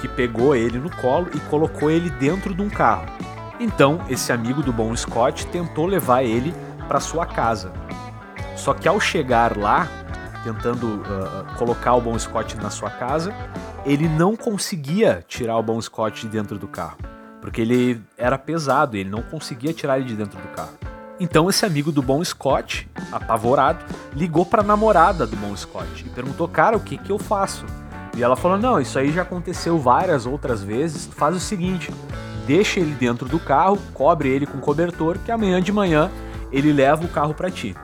que 0.00 0.08
pegou 0.08 0.54
ele 0.54 0.78
no 0.78 0.90
colo 0.96 1.28
e 1.34 1.40
colocou 1.40 1.90
ele 1.90 2.10
dentro 2.10 2.54
de 2.54 2.60
um 2.60 2.68
carro. 2.68 3.06
Então, 3.60 4.00
esse 4.08 4.32
amigo 4.32 4.62
do 4.62 4.72
Bon 4.72 4.94
Scott 4.96 5.46
tentou 5.46 5.86
levar 5.86 6.24
ele 6.24 6.54
para 6.88 7.00
sua 7.00 7.24
casa. 7.24 7.72
Só 8.56 8.74
que 8.74 8.88
ao 8.88 9.00
chegar 9.00 9.56
lá, 9.56 9.88
tentando 10.42 10.86
uh, 10.86 11.56
colocar 11.56 11.94
o 11.94 12.00
Bon 12.00 12.18
Scott 12.18 12.56
na 12.56 12.70
sua 12.70 12.90
casa, 12.90 13.32
ele 13.84 14.08
não 14.08 14.34
conseguia 14.34 15.22
tirar 15.28 15.58
o 15.58 15.62
Bon 15.62 15.80
Scott 15.80 16.22
de 16.22 16.28
dentro 16.28 16.58
do 16.58 16.66
carro, 16.66 16.96
porque 17.40 17.60
ele 17.60 18.00
era 18.16 18.38
pesado 18.38 18.96
e 18.96 19.00
ele 19.00 19.10
não 19.10 19.22
conseguia 19.22 19.74
tirar 19.74 19.98
ele 19.98 20.08
de 20.08 20.16
dentro 20.16 20.40
do 20.40 20.48
carro. 20.48 20.72
Então 21.20 21.48
esse 21.50 21.66
amigo 21.66 21.92
do 21.92 22.02
Bon 22.02 22.24
Scott, 22.24 22.88
apavorado, 23.12 23.84
ligou 24.14 24.46
para 24.46 24.62
a 24.62 24.64
namorada 24.64 25.26
do 25.26 25.36
Bon 25.36 25.54
Scott 25.54 26.04
e 26.04 26.08
perguntou: 26.08 26.48
"Cara, 26.48 26.76
o 26.76 26.80
que 26.80 26.96
que 26.96 27.12
eu 27.12 27.18
faço?" 27.18 27.66
E 28.16 28.22
ela 28.22 28.36
falou: 28.36 28.56
"Não, 28.56 28.80
isso 28.80 28.98
aí 28.98 29.12
já 29.12 29.22
aconteceu 29.22 29.78
várias 29.78 30.24
outras 30.24 30.62
vezes. 30.62 31.06
Faz 31.06 31.36
o 31.36 31.40
seguinte, 31.40 31.92
deixa 32.46 32.80
ele 32.80 32.94
dentro 32.94 33.28
do 33.28 33.38
carro, 33.38 33.78
cobre 33.92 34.30
ele 34.30 34.46
com 34.46 34.58
cobertor, 34.58 35.18
que 35.18 35.30
amanhã 35.30 35.60
de 35.60 35.72
manhã 35.72 36.10
ele 36.50 36.72
leva 36.72 37.04
o 37.04 37.08
carro 37.08 37.34
para 37.34 37.50
ti." 37.50 37.76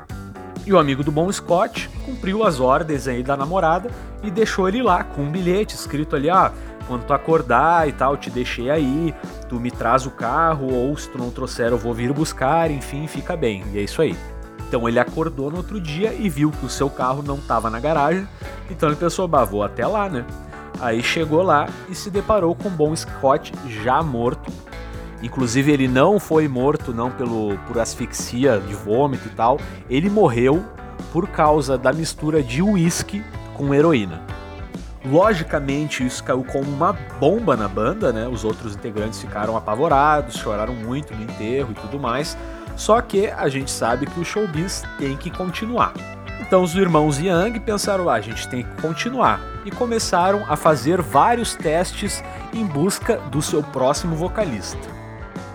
E 0.70 0.72
o 0.72 0.78
amigo 0.78 1.02
do 1.02 1.10
Bon 1.10 1.32
Scott 1.32 1.90
cumpriu 2.04 2.44
as 2.44 2.60
ordens 2.60 3.08
aí 3.08 3.24
da 3.24 3.36
namorada 3.36 3.90
e 4.22 4.30
deixou 4.30 4.68
ele 4.68 4.80
lá 4.80 5.02
com 5.02 5.22
um 5.22 5.28
bilhete 5.28 5.74
escrito 5.74 6.14
ali, 6.14 6.30
ah, 6.30 6.52
quando 6.86 7.02
tu 7.02 7.12
acordar 7.12 7.88
e 7.88 7.92
tal, 7.92 8.16
te 8.16 8.30
deixei 8.30 8.70
aí, 8.70 9.12
tu 9.48 9.58
me 9.58 9.72
traz 9.72 10.06
o 10.06 10.12
carro, 10.12 10.72
ou 10.72 10.96
se 10.96 11.10
tu 11.10 11.18
não 11.18 11.28
trouxer 11.28 11.72
eu 11.72 11.76
vou 11.76 11.92
vir 11.92 12.12
buscar, 12.12 12.70
enfim, 12.70 13.08
fica 13.08 13.36
bem. 13.36 13.64
E 13.72 13.80
é 13.80 13.82
isso 13.82 14.00
aí. 14.00 14.16
Então 14.68 14.88
ele 14.88 15.00
acordou 15.00 15.50
no 15.50 15.56
outro 15.56 15.80
dia 15.80 16.14
e 16.14 16.28
viu 16.28 16.52
que 16.52 16.64
o 16.64 16.70
seu 16.70 16.88
carro 16.88 17.20
não 17.20 17.38
estava 17.38 17.68
na 17.68 17.80
garagem, 17.80 18.28
então 18.70 18.88
ele 18.88 18.96
pensou, 18.96 19.26
bah, 19.26 19.42
vou 19.42 19.64
até 19.64 19.84
lá, 19.84 20.08
né? 20.08 20.24
Aí 20.78 21.02
chegou 21.02 21.42
lá 21.42 21.68
e 21.88 21.96
se 21.96 22.12
deparou 22.12 22.54
com 22.54 22.70
Bon 22.70 22.94
Scott 22.94 23.52
já 23.66 24.00
morto. 24.04 24.52
Inclusive 25.22 25.70
ele 25.70 25.88
não 25.88 26.18
foi 26.18 26.48
morto 26.48 26.94
não 26.94 27.10
pelo 27.10 27.58
por 27.66 27.78
asfixia 27.78 28.58
de 28.58 28.74
vômito 28.74 29.28
e 29.28 29.30
tal, 29.30 29.58
ele 29.88 30.08
morreu 30.08 30.64
por 31.12 31.28
causa 31.28 31.76
da 31.76 31.92
mistura 31.92 32.42
de 32.42 32.62
uísque 32.62 33.22
com 33.54 33.74
heroína. 33.74 34.22
Logicamente, 35.04 36.04
isso 36.04 36.22
caiu 36.22 36.44
como 36.44 36.70
uma 36.70 36.92
bomba 37.18 37.56
na 37.56 37.66
banda, 37.66 38.12
né? 38.12 38.28
Os 38.28 38.44
outros 38.44 38.74
integrantes 38.74 39.20
ficaram 39.20 39.56
apavorados, 39.56 40.36
choraram 40.36 40.74
muito 40.74 41.14
no 41.14 41.22
enterro 41.22 41.70
e 41.72 41.74
tudo 41.74 41.98
mais. 41.98 42.36
Só 42.76 43.00
que 43.00 43.28
a 43.28 43.48
gente 43.48 43.70
sabe 43.70 44.06
que 44.06 44.20
o 44.20 44.24
showbiz 44.24 44.82
tem 44.98 45.16
que 45.16 45.30
continuar. 45.30 45.94
Então 46.40 46.62
os 46.62 46.74
irmãos 46.74 47.18
Young 47.18 47.60
pensaram 47.60 48.04
lá, 48.04 48.14
ah, 48.14 48.16
a 48.16 48.20
gente 48.20 48.48
tem 48.48 48.62
que 48.62 48.82
continuar 48.82 49.40
e 49.64 49.70
começaram 49.70 50.44
a 50.48 50.56
fazer 50.56 51.00
vários 51.00 51.54
testes 51.54 52.24
em 52.52 52.64
busca 52.66 53.18
do 53.30 53.40
seu 53.40 53.62
próximo 53.62 54.16
vocalista. 54.16 54.99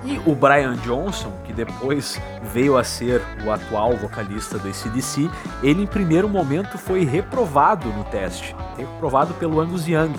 E 0.06 0.22
o 0.24 0.36
Brian 0.36 0.76
Johnson, 0.76 1.32
que 1.44 1.52
depois 1.52 2.22
veio 2.54 2.78
a 2.78 2.84
ser 2.84 3.24
o 3.44 3.52
atual 3.52 3.98
vocalista 3.98 4.60
do 4.60 4.68
ACDC, 4.68 5.28
ele 5.64 5.82
em 5.82 5.88
primeiro 5.88 6.30
momento 6.30 6.78
foi 6.78 7.04
reprovado 7.04 7.88
no 7.90 8.04
teste, 8.04 8.56
reprovado 8.78 9.34
pelo 9.34 9.60
Angus 9.60 9.88
Young, 9.88 10.14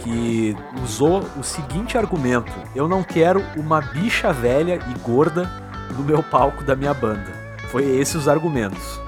que 0.00 0.54
usou 0.82 1.24
o 1.38 1.42
seguinte 1.42 1.96
argumento: 1.96 2.52
eu 2.76 2.86
não 2.86 3.02
quero 3.02 3.42
uma 3.56 3.80
bicha 3.80 4.30
velha 4.30 4.78
e 4.90 4.98
gorda 4.98 5.50
no 5.96 6.04
meu 6.04 6.22
palco 6.22 6.62
da 6.62 6.76
minha 6.76 6.92
banda. 6.92 7.32
Foi 7.70 7.82
esses 7.82 8.14
os 8.14 8.28
argumentos. 8.28 9.00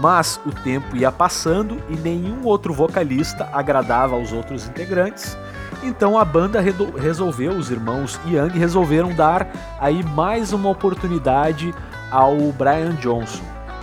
Mas 0.00 0.40
o 0.46 0.50
tempo 0.50 0.96
ia 0.96 1.12
passando 1.12 1.76
e 1.90 1.96
nenhum 1.96 2.46
outro 2.46 2.72
vocalista 2.72 3.46
agradava 3.52 4.16
aos 4.16 4.32
outros 4.32 4.66
integrantes 4.66 5.36
então 5.82 6.18
a 6.18 6.24
banda 6.24 6.60
resolveu, 6.60 7.52
os 7.52 7.70
irmãos 7.70 8.20
Young 8.26 8.58
resolveram 8.58 9.12
dar 9.14 9.48
aí 9.80 10.02
mais 10.02 10.52
uma 10.52 10.68
oportunidade 10.68 11.74
ao 12.10 12.36
Brian 12.52 12.94
Johnson, 12.96 13.42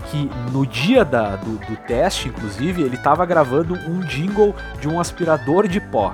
que 0.10 0.30
no 0.52 0.66
dia 0.66 1.04
da, 1.04 1.36
do, 1.36 1.58
do 1.66 1.76
teste, 1.88 2.30
inclusive, 2.30 2.82
ele 2.82 2.96
estava 2.96 3.26
gravando 3.26 3.74
um 3.74 4.00
jingle 4.02 4.56
de 4.80 4.88
um 4.88 5.00
aspirador 5.00 5.68
de 5.68 5.80
pó. 5.80 6.14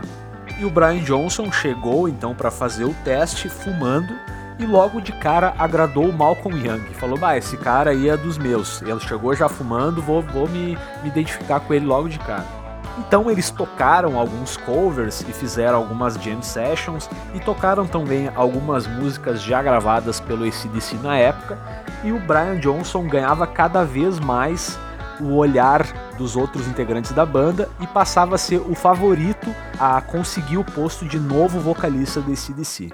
E 0.59 0.65
o 0.65 0.69
Brian 0.69 0.99
Johnson 0.99 1.51
chegou 1.51 2.07
então 2.07 2.33
para 2.35 2.51
fazer 2.51 2.85
o 2.85 2.95
teste 3.03 3.49
fumando 3.49 4.13
e 4.59 4.65
logo 4.65 5.01
de 5.01 5.11
cara 5.11 5.53
agradou 5.57 6.07
o 6.07 6.13
Malcolm 6.13 6.55
Young. 6.57 6.93
Falou, 6.93 7.17
bah, 7.17 7.37
esse 7.37 7.57
cara 7.57 7.91
aí 7.91 8.07
é 8.07 8.15
dos 8.15 8.37
meus. 8.37 8.81
Ele 8.83 8.99
chegou 8.99 9.35
já 9.35 9.49
fumando, 9.49 10.01
vou, 10.01 10.21
vou 10.21 10.47
me, 10.47 10.77
me 11.01 11.09
identificar 11.09 11.59
com 11.59 11.73
ele 11.73 11.85
logo 11.85 12.07
de 12.07 12.19
cara. 12.19 12.62
Então 12.97 13.29
eles 13.29 13.50
tocaram 13.50 14.19
alguns 14.19 14.55
covers 14.55 15.21
e 15.21 15.33
fizeram 15.33 15.77
algumas 15.77 16.15
jam 16.15 16.41
sessions 16.41 17.09
e 17.33 17.39
tocaram 17.39 17.88
também 17.88 18.29
algumas 18.35 18.85
músicas 18.85 19.41
já 19.41 19.63
gravadas 19.63 20.19
pelo 20.19 20.45
ACDC 20.45 20.97
na 20.97 21.17
época 21.17 21.57
e 22.03 22.12
o 22.12 22.19
Brian 22.19 22.59
Johnson 22.59 23.07
ganhava 23.07 23.47
cada 23.47 23.83
vez 23.83 24.19
mais 24.19 24.77
o 25.19 25.35
olhar 25.35 25.83
dos 26.17 26.35
outros 26.35 26.67
integrantes 26.67 27.12
da 27.12 27.25
banda 27.25 27.69
e 27.79 27.88
passava 27.88 28.35
a 28.35 28.38
ser 28.38 28.59
o 28.59 28.75
favorito 28.75 29.53
a 29.79 30.00
conseguir 30.01 30.57
o 30.57 30.63
posto 30.63 31.05
de 31.05 31.19
novo 31.19 31.59
vocalista 31.59 32.21
do 32.21 32.31
ACDC. 32.31 32.91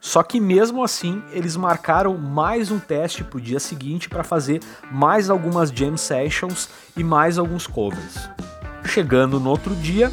Só 0.00 0.22
que 0.22 0.40
mesmo 0.40 0.84
assim, 0.84 1.22
eles 1.32 1.56
marcaram 1.56 2.16
mais 2.16 2.70
um 2.70 2.78
teste 2.78 3.24
para 3.24 3.38
o 3.38 3.40
dia 3.40 3.58
seguinte 3.58 4.08
para 4.08 4.22
fazer 4.22 4.60
mais 4.90 5.28
algumas 5.28 5.70
jam 5.70 5.96
sessions 5.96 6.68
e 6.96 7.02
mais 7.02 7.38
alguns 7.38 7.66
covers. 7.66 8.30
Chegando 8.86 9.40
no 9.40 9.50
outro 9.50 9.74
dia, 9.74 10.10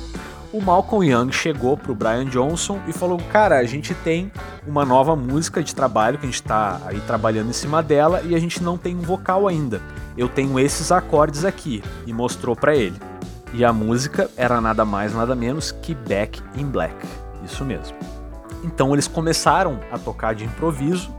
o 0.52 0.62
Malcolm 0.62 1.06
Young 1.10 1.32
chegou 1.32 1.78
pro 1.78 1.96
Brian 1.96 2.26
Johnson 2.26 2.80
e 2.88 2.94
falou: 2.94 3.18
Cara, 3.32 3.58
a 3.58 3.64
gente 3.64 3.94
tem 3.94 4.32
uma 4.68 4.86
nova 4.86 5.16
música 5.16 5.64
de 5.64 5.74
trabalho 5.74 6.18
que 6.18 6.26
a 6.26 6.30
gente 6.30 6.44
tá 6.44 6.80
aí 6.86 7.00
trabalhando 7.02 7.50
em 7.50 7.54
cima 7.54 7.82
dela 7.82 8.22
e 8.24 8.36
a 8.36 8.40
gente 8.40 8.62
não 8.62 8.78
tem 8.78 8.96
um 8.96 9.02
vocal 9.02 9.48
ainda. 9.48 9.82
Eu 10.18 10.30
tenho 10.30 10.60
esses 10.60 10.92
acordes 10.92 11.44
aqui. 11.44 11.84
E 12.06 12.14
mostrou 12.14 12.56
para 12.56 12.76
ele. 12.76 13.00
E 13.54 13.64
a 13.64 13.74
música 13.74 14.30
era 14.36 14.60
nada 14.60 14.84
mais 14.86 15.14
nada 15.14 15.36
menos 15.36 15.72
que 15.72 15.96
Back 15.96 16.42
in 16.56 16.66
Black. 16.66 16.96
Isso 17.44 17.64
mesmo. 17.64 17.96
Então 18.64 18.94
eles 18.94 19.08
começaram 19.08 19.80
a 19.92 19.98
tocar 19.98 20.34
de 20.34 20.46
improviso 20.46 21.14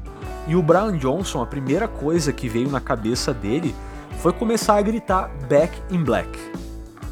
e 0.47 0.55
o 0.55 0.63
Brian 0.63 0.97
Johnson, 0.99 1.43
a 1.43 1.47
primeira 1.47 1.89
coisa 1.89 2.33
que 2.33 2.49
veio 2.49 2.69
na 2.69 2.81
cabeça 2.81 3.33
dele 3.33 3.75
foi 4.19 4.33
começar 4.33 4.77
a 4.77 4.83
gritar 4.83 5.31
Back 5.49 5.73
in 5.91 6.03
Black. 6.05 6.29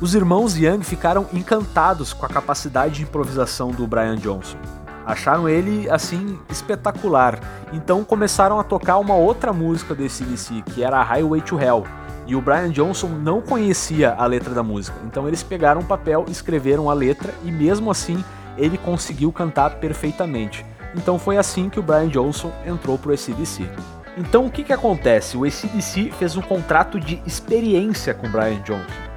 Os 0.03 0.17
irmãos 0.17 0.57
Young 0.57 0.83
ficaram 0.83 1.29
encantados 1.33 2.13
com 2.13 2.27
a 2.27 2.29
capacidade 2.29 2.97
de 2.97 3.03
improvisação 3.05 3.71
do 3.71 3.87
Brian 3.87 4.17
Johnson. 4.17 4.59
Acharam 5.07 5.49
ele, 5.49 5.89
assim, 5.89 6.41
espetacular. 6.51 7.39
Então 7.73 8.03
começaram 8.03 8.59
a 8.59 8.65
tocar 8.65 8.99
uma 8.99 9.15
outra 9.15 9.53
música 9.53 9.95
do 9.95 10.03
ACDC, 10.03 10.63
que 10.75 10.83
era 10.83 11.01
Highway 11.05 11.41
to 11.43 11.57
Hell. 11.57 11.85
E 12.27 12.35
o 12.35 12.41
Brian 12.41 12.71
Johnson 12.71 13.11
não 13.11 13.41
conhecia 13.41 14.13
a 14.15 14.27
letra 14.27 14.53
da 14.53 14.63
música. 14.65 14.97
Então 15.05 15.29
eles 15.29 15.45
pegaram 15.45 15.83
um 15.83 15.87
papel, 15.87 16.25
escreveram 16.27 16.91
a 16.91 16.95
letra 16.95 17.33
e 17.45 17.53
mesmo 17.53 17.89
assim 17.89 18.25
ele 18.59 18.79
conseguiu 18.79 19.31
cantar 19.31 19.77
perfeitamente. 19.77 20.67
Então 20.97 21.17
foi 21.17 21.39
assim 21.39 21.71
que 21.71 21.79
o 21.79 21.83
Brian 21.83 22.09
Johnson 22.09 22.51
entrou 22.67 22.99
pro 22.99 23.13
ACDC. 23.13 23.71
Então 24.19 24.47
o 24.47 24.51
que, 24.51 24.65
que 24.65 24.73
acontece? 24.73 25.37
O 25.37 25.45
ACDC 25.45 26.11
fez 26.19 26.37
um 26.37 26.43
contrato 26.43 26.99
de 26.99 27.23
experiência 27.25 28.13
com 28.13 28.27
o 28.27 28.31
Brian 28.31 28.61
Johnson 28.63 29.12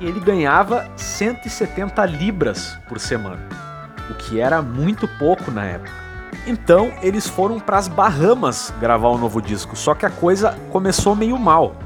e 0.00 0.06
ele 0.06 0.18
ganhava 0.18 0.88
170 0.96 2.04
libras 2.06 2.78
por 2.88 2.98
semana, 2.98 3.46
o 4.10 4.14
que 4.14 4.40
era 4.40 4.62
muito 4.62 5.06
pouco 5.06 5.50
na 5.50 5.64
época. 5.64 5.92
Então 6.46 6.92
eles 7.02 7.28
foram 7.28 7.60
para 7.60 7.76
as 7.76 7.86
Bahamas 7.86 8.72
gravar 8.80 9.08
o 9.08 9.16
um 9.16 9.18
novo 9.18 9.42
disco, 9.42 9.76
só 9.76 9.94
que 9.94 10.06
a 10.06 10.10
coisa 10.10 10.56
começou 10.70 11.14
meio 11.14 11.38
mal. 11.38 11.76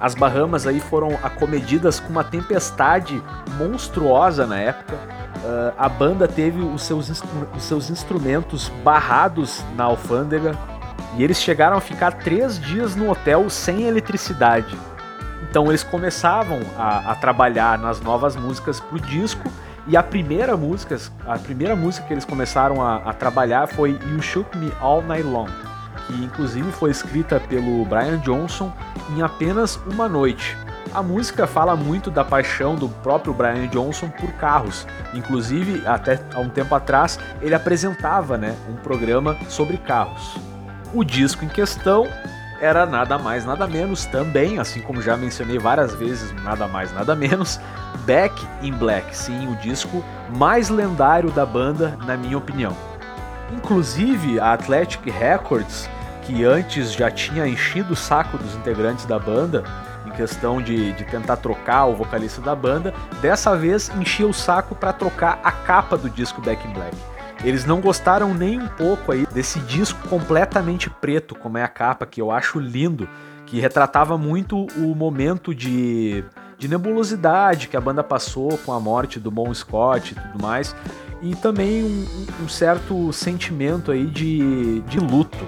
As 0.00 0.14
Bahamas 0.14 0.66
aí 0.66 0.80
foram 0.80 1.18
acomedidas 1.22 1.98
com 1.98 2.10
uma 2.10 2.24
tempestade 2.24 3.22
monstruosa 3.58 4.46
na 4.46 4.58
época. 4.58 4.94
Uh, 4.94 5.74
a 5.76 5.88
banda 5.88 6.28
teve 6.28 6.60
os 6.60 6.82
seus, 6.82 7.10
os 7.10 7.62
seus 7.62 7.90
instrumentos 7.90 8.68
barrados 8.82 9.64
na 9.76 9.84
alfândega 9.84 10.56
e 11.16 11.22
eles 11.22 11.40
chegaram 11.40 11.76
a 11.76 11.80
ficar 11.80 12.12
três 12.12 12.58
dias 12.58 12.96
no 12.96 13.10
hotel 13.10 13.48
sem 13.48 13.82
eletricidade. 13.82 14.76
Então 15.54 15.68
eles 15.68 15.84
começavam 15.84 16.58
a, 16.76 17.12
a 17.12 17.14
trabalhar 17.14 17.78
nas 17.78 18.00
novas 18.00 18.34
músicas 18.34 18.80
pro 18.80 18.98
disco 18.98 19.48
e 19.86 19.96
a 19.96 20.02
primeira 20.02 20.56
música, 20.56 20.98
a 21.24 21.38
primeira 21.38 21.76
música 21.76 22.04
que 22.08 22.12
eles 22.12 22.24
começaram 22.24 22.82
a, 22.82 22.96
a, 22.96 23.12
trabalhar 23.12 23.68
foi 23.68 23.90
You 24.04 24.20
Shook 24.20 24.58
Me 24.58 24.72
All 24.80 25.00
Night 25.00 25.22
Long, 25.22 25.46
que 26.08 26.24
inclusive 26.24 26.72
foi 26.72 26.90
escrita 26.90 27.38
pelo 27.38 27.84
Brian 27.84 28.18
Johnson 28.18 28.72
em 29.16 29.22
apenas 29.22 29.76
uma 29.86 30.08
noite. 30.08 30.56
A 30.92 31.00
música 31.00 31.46
fala 31.46 31.76
muito 31.76 32.10
da 32.10 32.24
paixão 32.24 32.74
do 32.74 32.88
próprio 32.88 33.32
Brian 33.32 33.68
Johnson 33.68 34.08
por 34.08 34.32
carros. 34.32 34.84
Inclusive, 35.14 35.86
até 35.86 36.20
há 36.34 36.40
um 36.40 36.48
tempo 36.48 36.74
atrás, 36.74 37.16
ele 37.40 37.54
apresentava 37.54 38.36
né, 38.36 38.56
um 38.68 38.74
programa 38.74 39.36
sobre 39.48 39.76
carros. 39.76 40.36
O 40.92 41.04
disco 41.04 41.44
em 41.44 41.48
questão 41.48 42.08
era 42.60 42.86
nada 42.86 43.18
mais, 43.18 43.44
nada 43.44 43.66
menos 43.66 44.04
também, 44.06 44.58
assim 44.58 44.80
como 44.80 45.02
já 45.02 45.16
mencionei 45.16 45.58
várias 45.58 45.94
vezes, 45.94 46.32
nada 46.42 46.66
mais, 46.66 46.92
nada 46.92 47.14
menos, 47.14 47.60
Back 48.06 48.46
in 48.62 48.72
Black, 48.72 49.16
sim, 49.16 49.48
o 49.48 49.56
disco 49.56 50.04
mais 50.36 50.68
lendário 50.68 51.30
da 51.30 51.46
banda, 51.46 51.96
na 52.04 52.16
minha 52.16 52.38
opinião. 52.38 52.76
Inclusive, 53.52 54.40
a 54.40 54.52
Athletic 54.52 55.10
Records, 55.10 55.88
que 56.22 56.44
antes 56.44 56.92
já 56.92 57.10
tinha 57.10 57.46
enchido 57.46 57.92
o 57.92 57.96
saco 57.96 58.38
dos 58.38 58.54
integrantes 58.54 59.04
da 59.04 59.18
banda, 59.18 59.64
em 60.06 60.10
questão 60.10 60.60
de, 60.60 60.92
de 60.92 61.04
tentar 61.04 61.36
trocar 61.36 61.86
o 61.86 61.94
vocalista 61.94 62.40
da 62.40 62.54
banda, 62.54 62.92
dessa 63.20 63.56
vez 63.56 63.90
enchia 63.98 64.26
o 64.26 64.34
saco 64.34 64.74
para 64.74 64.92
trocar 64.92 65.40
a 65.42 65.52
capa 65.52 65.96
do 65.96 66.10
disco 66.10 66.40
Back 66.40 66.66
in 66.66 66.72
Black. 66.72 66.96
Eles 67.44 67.66
não 67.66 67.78
gostaram 67.78 68.32
nem 68.32 68.58
um 68.58 68.68
pouco 68.68 69.12
aí 69.12 69.26
desse 69.26 69.60
disco 69.60 70.08
completamente 70.08 70.88
preto, 70.88 71.34
como 71.34 71.58
é 71.58 71.62
a 71.62 71.68
capa, 71.68 72.06
que 72.06 72.20
eu 72.20 72.30
acho 72.30 72.58
lindo, 72.58 73.06
que 73.44 73.60
retratava 73.60 74.16
muito 74.16 74.66
o 74.78 74.94
momento 74.94 75.54
de, 75.54 76.24
de 76.58 76.66
nebulosidade 76.66 77.68
que 77.68 77.76
a 77.76 77.80
banda 77.82 78.02
passou 78.02 78.56
com 78.64 78.72
a 78.72 78.80
morte 78.80 79.20
do 79.20 79.30
Bon 79.30 79.52
Scott 79.52 80.12
e 80.12 80.14
tudo 80.14 80.42
mais, 80.42 80.74
e 81.20 81.34
também 81.36 81.84
um, 81.84 82.44
um 82.44 82.48
certo 82.48 83.12
sentimento 83.12 83.92
aí 83.92 84.06
de, 84.06 84.80
de 84.80 84.98
luto. 84.98 85.46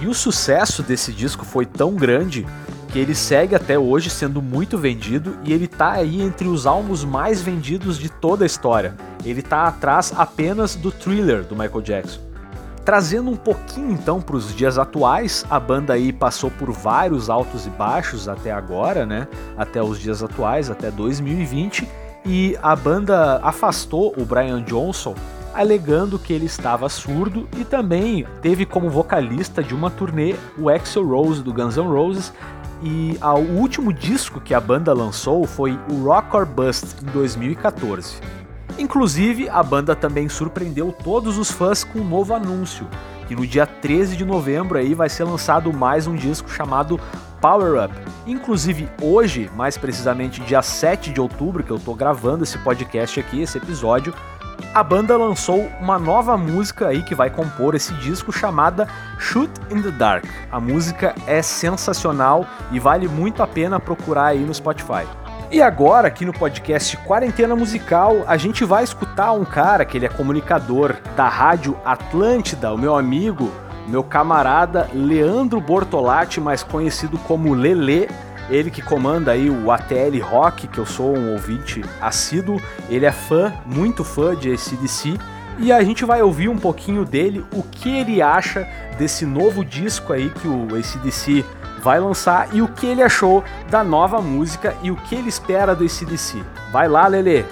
E 0.00 0.06
o 0.06 0.14
sucesso 0.14 0.82
desse 0.82 1.12
disco 1.12 1.44
foi 1.44 1.66
tão 1.66 1.94
grande 1.94 2.46
que 2.88 2.98
ele 2.98 3.14
segue 3.14 3.54
até 3.54 3.78
hoje 3.78 4.08
sendo 4.08 4.40
muito 4.40 4.78
vendido 4.78 5.38
e 5.44 5.52
ele 5.52 5.66
tá 5.66 5.92
aí 5.92 6.22
entre 6.22 6.48
os 6.48 6.66
álbuns 6.66 7.04
mais 7.04 7.42
vendidos 7.42 7.98
de 7.98 8.08
toda 8.08 8.44
a 8.44 8.46
história. 8.46 8.94
Ele 9.24 9.42
tá 9.42 9.66
atrás 9.66 10.12
apenas 10.16 10.74
do 10.74 10.90
Thriller 10.90 11.44
do 11.44 11.54
Michael 11.54 11.82
Jackson. 11.82 12.20
Trazendo 12.84 13.30
um 13.30 13.36
pouquinho 13.36 13.90
então 13.90 14.20
para 14.20 14.36
os 14.36 14.54
dias 14.54 14.78
atuais, 14.78 15.44
a 15.50 15.60
banda 15.60 15.92
aí 15.92 16.12
passou 16.12 16.50
por 16.50 16.72
vários 16.72 17.28
altos 17.28 17.66
e 17.66 17.70
baixos 17.70 18.28
até 18.28 18.50
agora, 18.50 19.04
né? 19.04 19.28
Até 19.58 19.82
os 19.82 19.98
dias 19.98 20.22
atuais, 20.22 20.70
até 20.70 20.90
2020, 20.90 21.86
e 22.24 22.56
a 22.62 22.74
banda 22.74 23.40
afastou 23.42 24.14
o 24.16 24.24
Brian 24.24 24.62
Johnson 24.62 25.14
alegando 25.54 26.18
que 26.18 26.32
ele 26.32 26.46
estava 26.46 26.88
surdo 26.88 27.48
e 27.58 27.64
também 27.64 28.26
teve 28.40 28.64
como 28.64 28.88
vocalista 28.88 29.62
de 29.62 29.74
uma 29.74 29.90
turnê 29.90 30.36
o 30.56 30.68
Axel 30.68 31.06
Rose 31.06 31.42
do 31.42 31.52
Guns 31.52 31.76
N' 31.76 31.88
Roses. 31.88 32.32
E 32.80 33.18
o 33.20 33.58
último 33.58 33.92
disco 33.92 34.40
que 34.40 34.54
a 34.54 34.60
banda 34.60 34.94
lançou 34.94 35.44
foi 35.46 35.76
o 35.90 36.04
Rock 36.04 36.36
or 36.36 36.46
Bust 36.46 36.94
em 37.02 37.10
2014. 37.10 38.20
Inclusive, 38.78 39.48
a 39.48 39.60
banda 39.60 39.96
também 39.96 40.28
surpreendeu 40.28 40.92
todos 40.92 41.36
os 41.36 41.50
fãs 41.50 41.82
com 41.82 41.98
um 41.98 42.08
novo 42.08 42.32
anúncio, 42.32 42.86
que 43.26 43.34
no 43.34 43.44
dia 43.44 43.66
13 43.66 44.16
de 44.16 44.24
novembro 44.24 44.78
aí 44.78 44.94
vai 44.94 45.08
ser 45.08 45.24
lançado 45.24 45.72
mais 45.72 46.06
um 46.06 46.14
disco 46.14 46.48
chamado 46.48 46.98
Power 47.40 47.84
Up. 47.84 47.94
Inclusive 48.24 48.88
hoje, 49.02 49.50
mais 49.56 49.76
precisamente 49.76 50.40
dia 50.42 50.62
7 50.62 51.12
de 51.12 51.20
outubro, 51.20 51.64
que 51.64 51.72
eu 51.72 51.78
tô 51.78 51.92
gravando 51.92 52.44
esse 52.44 52.56
podcast 52.58 53.18
aqui, 53.18 53.42
esse 53.42 53.58
episódio, 53.58 54.14
a 54.72 54.82
banda 54.82 55.16
lançou 55.16 55.68
uma 55.80 55.98
nova 55.98 56.36
música 56.36 56.86
aí 56.86 57.02
que 57.02 57.16
vai 57.16 57.30
compor 57.30 57.74
esse 57.74 57.92
disco 57.94 58.32
chamada 58.32 58.88
Shoot 59.18 59.50
in 59.70 59.82
the 59.82 59.90
Dark. 59.90 60.24
A 60.52 60.60
música 60.60 61.16
é 61.26 61.42
sensacional 61.42 62.46
e 62.70 62.78
vale 62.78 63.08
muito 63.08 63.42
a 63.42 63.46
pena 63.46 63.80
procurar 63.80 64.26
aí 64.26 64.40
no 64.40 64.54
Spotify. 64.54 65.04
E 65.50 65.62
agora, 65.62 66.08
aqui 66.08 66.26
no 66.26 66.32
podcast 66.32 66.94
Quarentena 66.98 67.56
Musical, 67.56 68.22
a 68.26 68.36
gente 68.36 68.66
vai 68.66 68.84
escutar 68.84 69.32
um 69.32 69.46
cara 69.46 69.82
que 69.82 69.96
ele 69.96 70.04
é 70.04 70.08
comunicador 70.08 70.96
da 71.16 71.26
Rádio 71.26 71.74
Atlântida, 71.86 72.70
o 72.70 72.76
meu 72.76 72.94
amigo, 72.94 73.50
meu 73.86 74.04
camarada 74.04 74.90
Leandro 74.92 75.58
Bortolatti, 75.58 76.38
mais 76.38 76.62
conhecido 76.62 77.16
como 77.20 77.54
Lele. 77.54 78.10
Ele 78.50 78.70
que 78.70 78.82
comanda 78.82 79.32
aí 79.32 79.48
o 79.48 79.72
ATL 79.72 80.18
Rock, 80.22 80.68
que 80.68 80.76
eu 80.76 80.84
sou 80.84 81.16
um 81.16 81.32
ouvinte 81.32 81.82
assíduo. 81.98 82.60
Ele 82.90 83.06
é 83.06 83.12
fã, 83.12 83.54
muito 83.64 84.04
fã 84.04 84.36
de 84.36 84.52
ACDC. 84.52 85.18
E 85.58 85.72
a 85.72 85.82
gente 85.82 86.04
vai 86.04 86.22
ouvir 86.22 86.50
um 86.50 86.58
pouquinho 86.58 87.06
dele, 87.06 87.44
o 87.54 87.62
que 87.62 87.98
ele 87.98 88.20
acha 88.20 88.68
desse 88.98 89.24
novo 89.24 89.64
disco 89.64 90.12
aí 90.12 90.28
que 90.28 90.46
o 90.46 90.68
ACDC 90.76 91.44
vai 91.88 91.98
lançar 91.98 92.50
e 92.52 92.60
o 92.60 92.68
que 92.68 92.86
ele 92.86 93.02
achou 93.02 93.42
da 93.70 93.82
nova 93.82 94.20
música 94.20 94.76
e 94.82 94.90
o 94.90 94.96
que 94.96 95.14
ele 95.14 95.30
espera 95.30 95.74
do 95.74 95.84
ACDC. 95.84 96.44
Vai 96.70 96.86
lá, 96.86 97.06
Lele! 97.06 97.46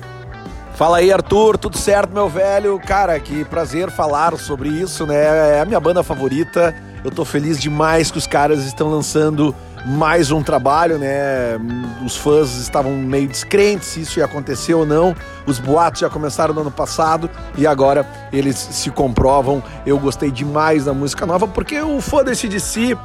Fala 0.74 0.98
aí, 0.98 1.10
Arthur, 1.10 1.56
tudo 1.56 1.78
certo, 1.78 2.12
meu 2.12 2.28
velho? 2.28 2.78
Cara, 2.78 3.18
que 3.18 3.46
prazer 3.46 3.90
falar 3.90 4.36
sobre 4.36 4.68
isso, 4.68 5.06
né? 5.06 5.56
É 5.56 5.60
a 5.62 5.64
minha 5.64 5.80
banda 5.80 6.02
favorita. 6.02 6.74
Eu 7.02 7.10
tô 7.10 7.24
feliz 7.24 7.58
demais 7.58 8.10
que 8.10 8.18
os 8.18 8.26
caras 8.26 8.66
estão 8.66 8.90
lançando 8.90 9.54
mais 9.86 10.30
um 10.30 10.42
trabalho, 10.42 10.98
né? 10.98 11.56
Os 12.04 12.16
fãs 12.16 12.56
estavam 12.56 12.92
meio 12.92 13.28
descrentes 13.28 13.88
se 13.88 14.00
isso 14.00 14.18
ia 14.18 14.26
acontecer 14.26 14.74
ou 14.74 14.84
não. 14.84 15.14
Os 15.46 15.58
boatos 15.58 16.00
já 16.00 16.10
começaram 16.10 16.52
no 16.52 16.60
ano 16.60 16.70
passado 16.70 17.30
e 17.56 17.66
agora 17.66 18.04
eles 18.30 18.56
se 18.56 18.90
comprovam. 18.90 19.62
Eu 19.86 19.98
gostei 19.98 20.30
demais 20.30 20.84
da 20.84 20.92
música 20.92 21.24
nova 21.24 21.48
porque 21.48 21.80
o 21.80 22.02
fã 22.02 22.22
desse 22.22 22.48
DC 22.48 22.98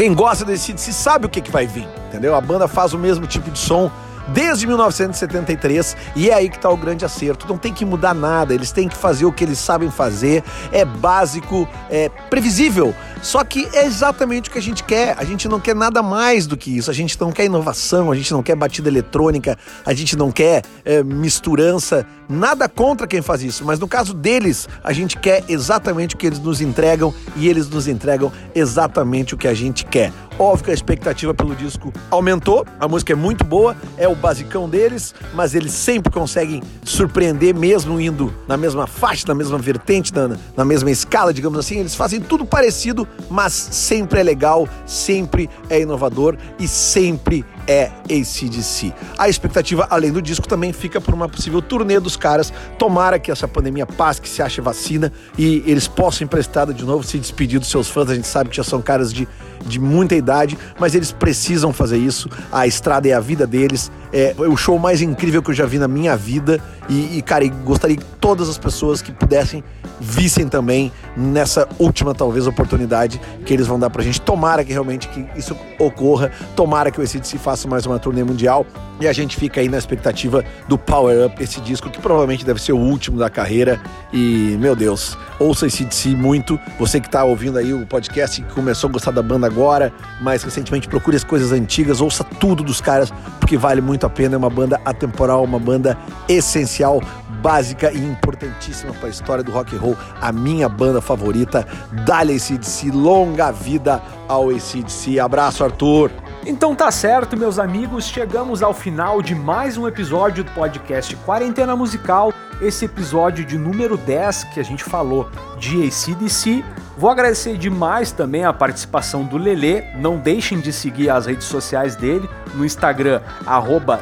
quem 0.00 0.14
gosta 0.14 0.46
desse 0.46 0.72
se 0.78 0.94
sabe 0.94 1.26
o 1.26 1.28
que, 1.28 1.42
que 1.42 1.50
vai 1.50 1.66
vir, 1.66 1.86
entendeu? 2.08 2.34
A 2.34 2.40
banda 2.40 2.66
faz 2.66 2.94
o 2.94 2.98
mesmo 2.98 3.26
tipo 3.26 3.50
de 3.50 3.58
som 3.58 3.90
desde 4.28 4.66
1973 4.66 5.94
e 6.16 6.30
é 6.30 6.32
aí 6.32 6.48
que 6.48 6.56
está 6.56 6.70
o 6.70 6.76
grande 6.78 7.04
acerto. 7.04 7.46
Não 7.46 7.58
tem 7.58 7.70
que 7.70 7.84
mudar 7.84 8.14
nada, 8.14 8.54
eles 8.54 8.72
têm 8.72 8.88
que 8.88 8.96
fazer 8.96 9.26
o 9.26 9.32
que 9.32 9.44
eles 9.44 9.58
sabem 9.58 9.90
fazer, 9.90 10.42
é 10.72 10.86
básico, 10.86 11.68
é 11.90 12.08
previsível. 12.08 12.94
Só 13.22 13.44
que 13.44 13.68
é 13.72 13.84
exatamente 13.84 14.48
o 14.48 14.52
que 14.52 14.58
a 14.58 14.62
gente 14.62 14.82
quer. 14.82 15.14
A 15.18 15.24
gente 15.24 15.48
não 15.48 15.60
quer 15.60 15.74
nada 15.74 16.02
mais 16.02 16.46
do 16.46 16.56
que 16.56 16.76
isso. 16.76 16.90
A 16.90 16.94
gente 16.94 17.20
não 17.20 17.30
quer 17.30 17.44
inovação, 17.44 18.10
a 18.10 18.16
gente 18.16 18.32
não 18.32 18.42
quer 18.42 18.56
batida 18.56 18.88
eletrônica, 18.88 19.58
a 19.84 19.92
gente 19.92 20.16
não 20.16 20.32
quer 20.32 20.62
é, 20.84 21.02
misturança. 21.02 22.06
Nada 22.28 22.68
contra 22.68 23.06
quem 23.06 23.20
faz 23.20 23.42
isso, 23.42 23.64
mas 23.64 23.78
no 23.78 23.88
caso 23.88 24.14
deles, 24.14 24.68
a 24.84 24.92
gente 24.92 25.18
quer 25.18 25.44
exatamente 25.48 26.14
o 26.14 26.18
que 26.18 26.26
eles 26.26 26.38
nos 26.38 26.60
entregam 26.60 27.12
e 27.36 27.48
eles 27.48 27.68
nos 27.68 27.88
entregam 27.88 28.32
exatamente 28.54 29.34
o 29.34 29.36
que 29.36 29.48
a 29.48 29.54
gente 29.54 29.84
quer. 29.84 30.12
Óbvio 30.40 30.64
que 30.64 30.70
a 30.70 30.74
expectativa 30.74 31.34
pelo 31.34 31.54
disco 31.54 31.92
aumentou, 32.10 32.64
a 32.80 32.88
música 32.88 33.12
é 33.12 33.14
muito 33.14 33.44
boa, 33.44 33.76
é 33.98 34.08
o 34.08 34.14
basicão 34.14 34.70
deles, 34.70 35.14
mas 35.34 35.54
eles 35.54 35.70
sempre 35.70 36.10
conseguem 36.10 36.62
surpreender 36.82 37.54
mesmo 37.54 38.00
indo 38.00 38.32
na 38.48 38.56
mesma 38.56 38.86
faixa, 38.86 39.26
na 39.28 39.34
mesma 39.34 39.58
vertente, 39.58 40.14
na, 40.14 40.38
na 40.56 40.64
mesma 40.64 40.90
escala, 40.90 41.34
digamos 41.34 41.58
assim. 41.58 41.80
Eles 41.80 41.94
fazem 41.94 42.22
tudo 42.22 42.46
parecido, 42.46 43.06
mas 43.28 43.52
sempre 43.52 44.20
é 44.20 44.22
legal, 44.22 44.66
sempre 44.86 45.50
é 45.68 45.78
inovador 45.78 46.38
e 46.58 46.66
sempre 46.66 47.44
é 47.66 47.90
ACDC. 48.04 48.92
A 49.18 49.28
expectativa, 49.28 49.86
além 49.90 50.12
do 50.12 50.20
disco, 50.20 50.46
também 50.46 50.72
fica 50.72 51.00
por 51.00 51.14
uma 51.14 51.28
possível 51.28 51.60
turnê 51.62 52.00
dos 52.00 52.16
caras. 52.16 52.52
Tomara 52.78 53.18
que 53.18 53.30
essa 53.30 53.46
pandemia 53.46 53.86
passe, 53.86 54.20
que 54.20 54.28
se 54.28 54.42
ache 54.42 54.60
vacina 54.60 55.12
e 55.38 55.62
eles 55.66 55.86
possam 55.86 56.24
emprestar 56.24 56.72
de 56.72 56.84
novo, 56.84 57.04
se 57.04 57.18
despedir 57.18 57.58
dos 57.58 57.70
seus 57.70 57.88
fãs. 57.88 58.10
A 58.10 58.14
gente 58.14 58.26
sabe 58.26 58.50
que 58.50 58.56
já 58.56 58.64
são 58.64 58.82
caras 58.82 59.12
de, 59.12 59.28
de 59.66 59.78
muita 59.78 60.14
idade, 60.14 60.58
mas 60.78 60.94
eles 60.94 61.12
precisam 61.12 61.72
fazer 61.72 61.98
isso. 61.98 62.28
A 62.50 62.66
estrada 62.66 63.08
é 63.08 63.12
a 63.12 63.20
vida 63.20 63.46
deles. 63.46 63.90
É 64.12 64.34
o 64.36 64.56
show 64.56 64.78
mais 64.78 65.00
incrível 65.00 65.42
que 65.42 65.50
eu 65.50 65.54
já 65.54 65.66
vi 65.66 65.78
na 65.78 65.88
minha 65.88 66.16
vida. 66.16 66.60
E, 66.88 67.18
e 67.18 67.22
cara, 67.22 67.46
gostaria 67.64 67.96
que 67.96 68.04
todas 68.20 68.48
as 68.48 68.58
pessoas 68.58 69.00
que 69.00 69.12
pudessem 69.12 69.62
vissem 70.00 70.48
também 70.48 70.90
nessa 71.16 71.68
última, 71.78 72.14
talvez, 72.14 72.46
oportunidade 72.46 73.20
que 73.44 73.52
eles 73.52 73.66
vão 73.66 73.78
dar 73.78 73.90
pra 73.90 74.02
gente. 74.02 74.20
Tomara 74.20 74.64
que 74.64 74.72
realmente 74.72 75.08
que 75.08 75.26
isso 75.36 75.56
ocorra. 75.78 76.30
Tomara 76.56 76.90
que 76.90 77.00
o 77.00 77.04
ACDC 77.04 77.38
faça 77.38 77.59
mais 77.68 77.86
uma 77.86 77.98
turnê 77.98 78.22
mundial. 78.24 78.66
E 79.00 79.08
a 79.08 79.12
gente 79.12 79.36
fica 79.36 79.60
aí 79.60 79.68
na 79.68 79.78
expectativa 79.78 80.44
do 80.68 80.76
Power 80.76 81.26
Up, 81.26 81.42
esse 81.42 81.60
disco 81.60 81.88
que 81.88 81.98
provavelmente 81.98 82.44
deve 82.44 82.60
ser 82.60 82.72
o 82.72 82.78
último 82.78 83.18
da 83.18 83.30
carreira. 83.30 83.80
E, 84.12 84.56
meu 84.60 84.76
Deus, 84.76 85.16
ouça 85.38 85.66
esse 85.66 85.84
de 85.84 85.94
si 85.94 86.14
muito. 86.14 86.60
Você 86.78 87.00
que 87.00 87.06
está 87.06 87.24
ouvindo 87.24 87.58
aí 87.58 87.72
o 87.72 87.86
podcast 87.86 88.42
que 88.42 88.54
começou 88.54 88.90
a 88.90 88.92
gostar 88.92 89.10
da 89.10 89.22
banda 89.22 89.46
agora, 89.46 89.90
mas 90.20 90.42
recentemente 90.42 90.86
procure 90.86 91.16
as 91.16 91.24
coisas 91.24 91.50
antigas, 91.50 92.00
ouça 92.00 92.22
tudo 92.22 92.62
dos 92.62 92.80
caras, 92.80 93.10
porque 93.38 93.56
vale 93.56 93.80
muito 93.80 94.04
a 94.04 94.10
pena. 94.10 94.34
É 94.34 94.38
uma 94.38 94.50
banda 94.50 94.78
atemporal, 94.84 95.42
uma 95.44 95.58
banda 95.58 95.96
essencial, 96.28 97.00
básica 97.40 97.90
e 97.90 97.98
importantíssima 97.98 98.92
para 98.92 99.06
a 99.06 99.10
história 99.10 99.42
do 99.42 99.50
rock 99.50 99.74
and 99.74 99.78
roll. 99.78 99.96
A 100.20 100.30
minha 100.30 100.68
banda 100.68 101.00
favorita, 101.00 101.66
Dale 102.04 102.34
ACDC, 102.34 102.90
longa 102.90 103.50
vida 103.50 104.02
ao 104.28 104.50
ACDC. 104.50 105.18
Abraço, 105.18 105.64
Arthur! 105.64 106.10
Então 106.46 106.74
tá 106.74 106.90
certo, 106.90 107.36
meus 107.36 107.58
amigos, 107.58 108.06
chegamos 108.06 108.62
ao 108.62 108.72
final 108.72 109.20
de 109.20 109.34
mais 109.34 109.76
um 109.76 109.86
episódio 109.86 110.42
do 110.42 110.50
podcast 110.52 111.14
Quarentena 111.16 111.76
Musical, 111.76 112.32
esse 112.62 112.86
episódio 112.86 113.44
de 113.44 113.58
número 113.58 113.98
10 113.98 114.44
que 114.44 114.58
a 114.58 114.62
gente 114.62 114.82
falou 114.82 115.28
de 115.58 115.86
ACDC. 115.86 116.64
Vou 117.00 117.08
agradecer 117.08 117.56
demais 117.56 118.12
também 118.12 118.44
a 118.44 118.52
participação 118.52 119.24
do 119.24 119.38
Lele. 119.38 119.82
Não 119.96 120.18
deixem 120.18 120.60
de 120.60 120.70
seguir 120.70 121.08
as 121.08 121.24
redes 121.24 121.46
sociais 121.46 121.96
dele 121.96 122.28
no 122.54 122.62
Instagram, 122.62 123.22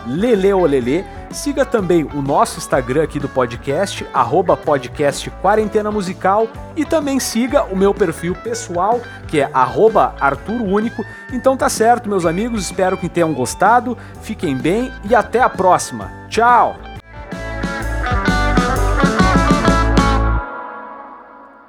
leleolele. 0.04 1.04
Siga 1.30 1.64
também 1.64 2.02
o 2.02 2.20
nosso 2.20 2.58
Instagram 2.58 3.04
aqui 3.04 3.20
do 3.20 3.28
podcast, 3.28 4.04
arroba 4.12 4.56
podcast 4.56 5.30
Quarentena 5.40 5.92
Musical. 5.92 6.48
E 6.74 6.84
também 6.84 7.20
siga 7.20 7.62
o 7.66 7.76
meu 7.76 7.94
perfil 7.94 8.34
pessoal, 8.34 9.00
que 9.28 9.38
é 9.38 9.48
arroba 9.54 10.16
Arthur 10.18 10.60
Único. 10.60 11.04
Então 11.32 11.56
tá 11.56 11.68
certo, 11.68 12.08
meus 12.08 12.26
amigos, 12.26 12.64
espero 12.64 12.98
que 12.98 13.08
tenham 13.08 13.32
gostado. 13.32 13.96
Fiquem 14.22 14.56
bem 14.56 14.90
e 15.08 15.14
até 15.14 15.40
a 15.40 15.48
próxima. 15.48 16.10
Tchau! 16.28 16.87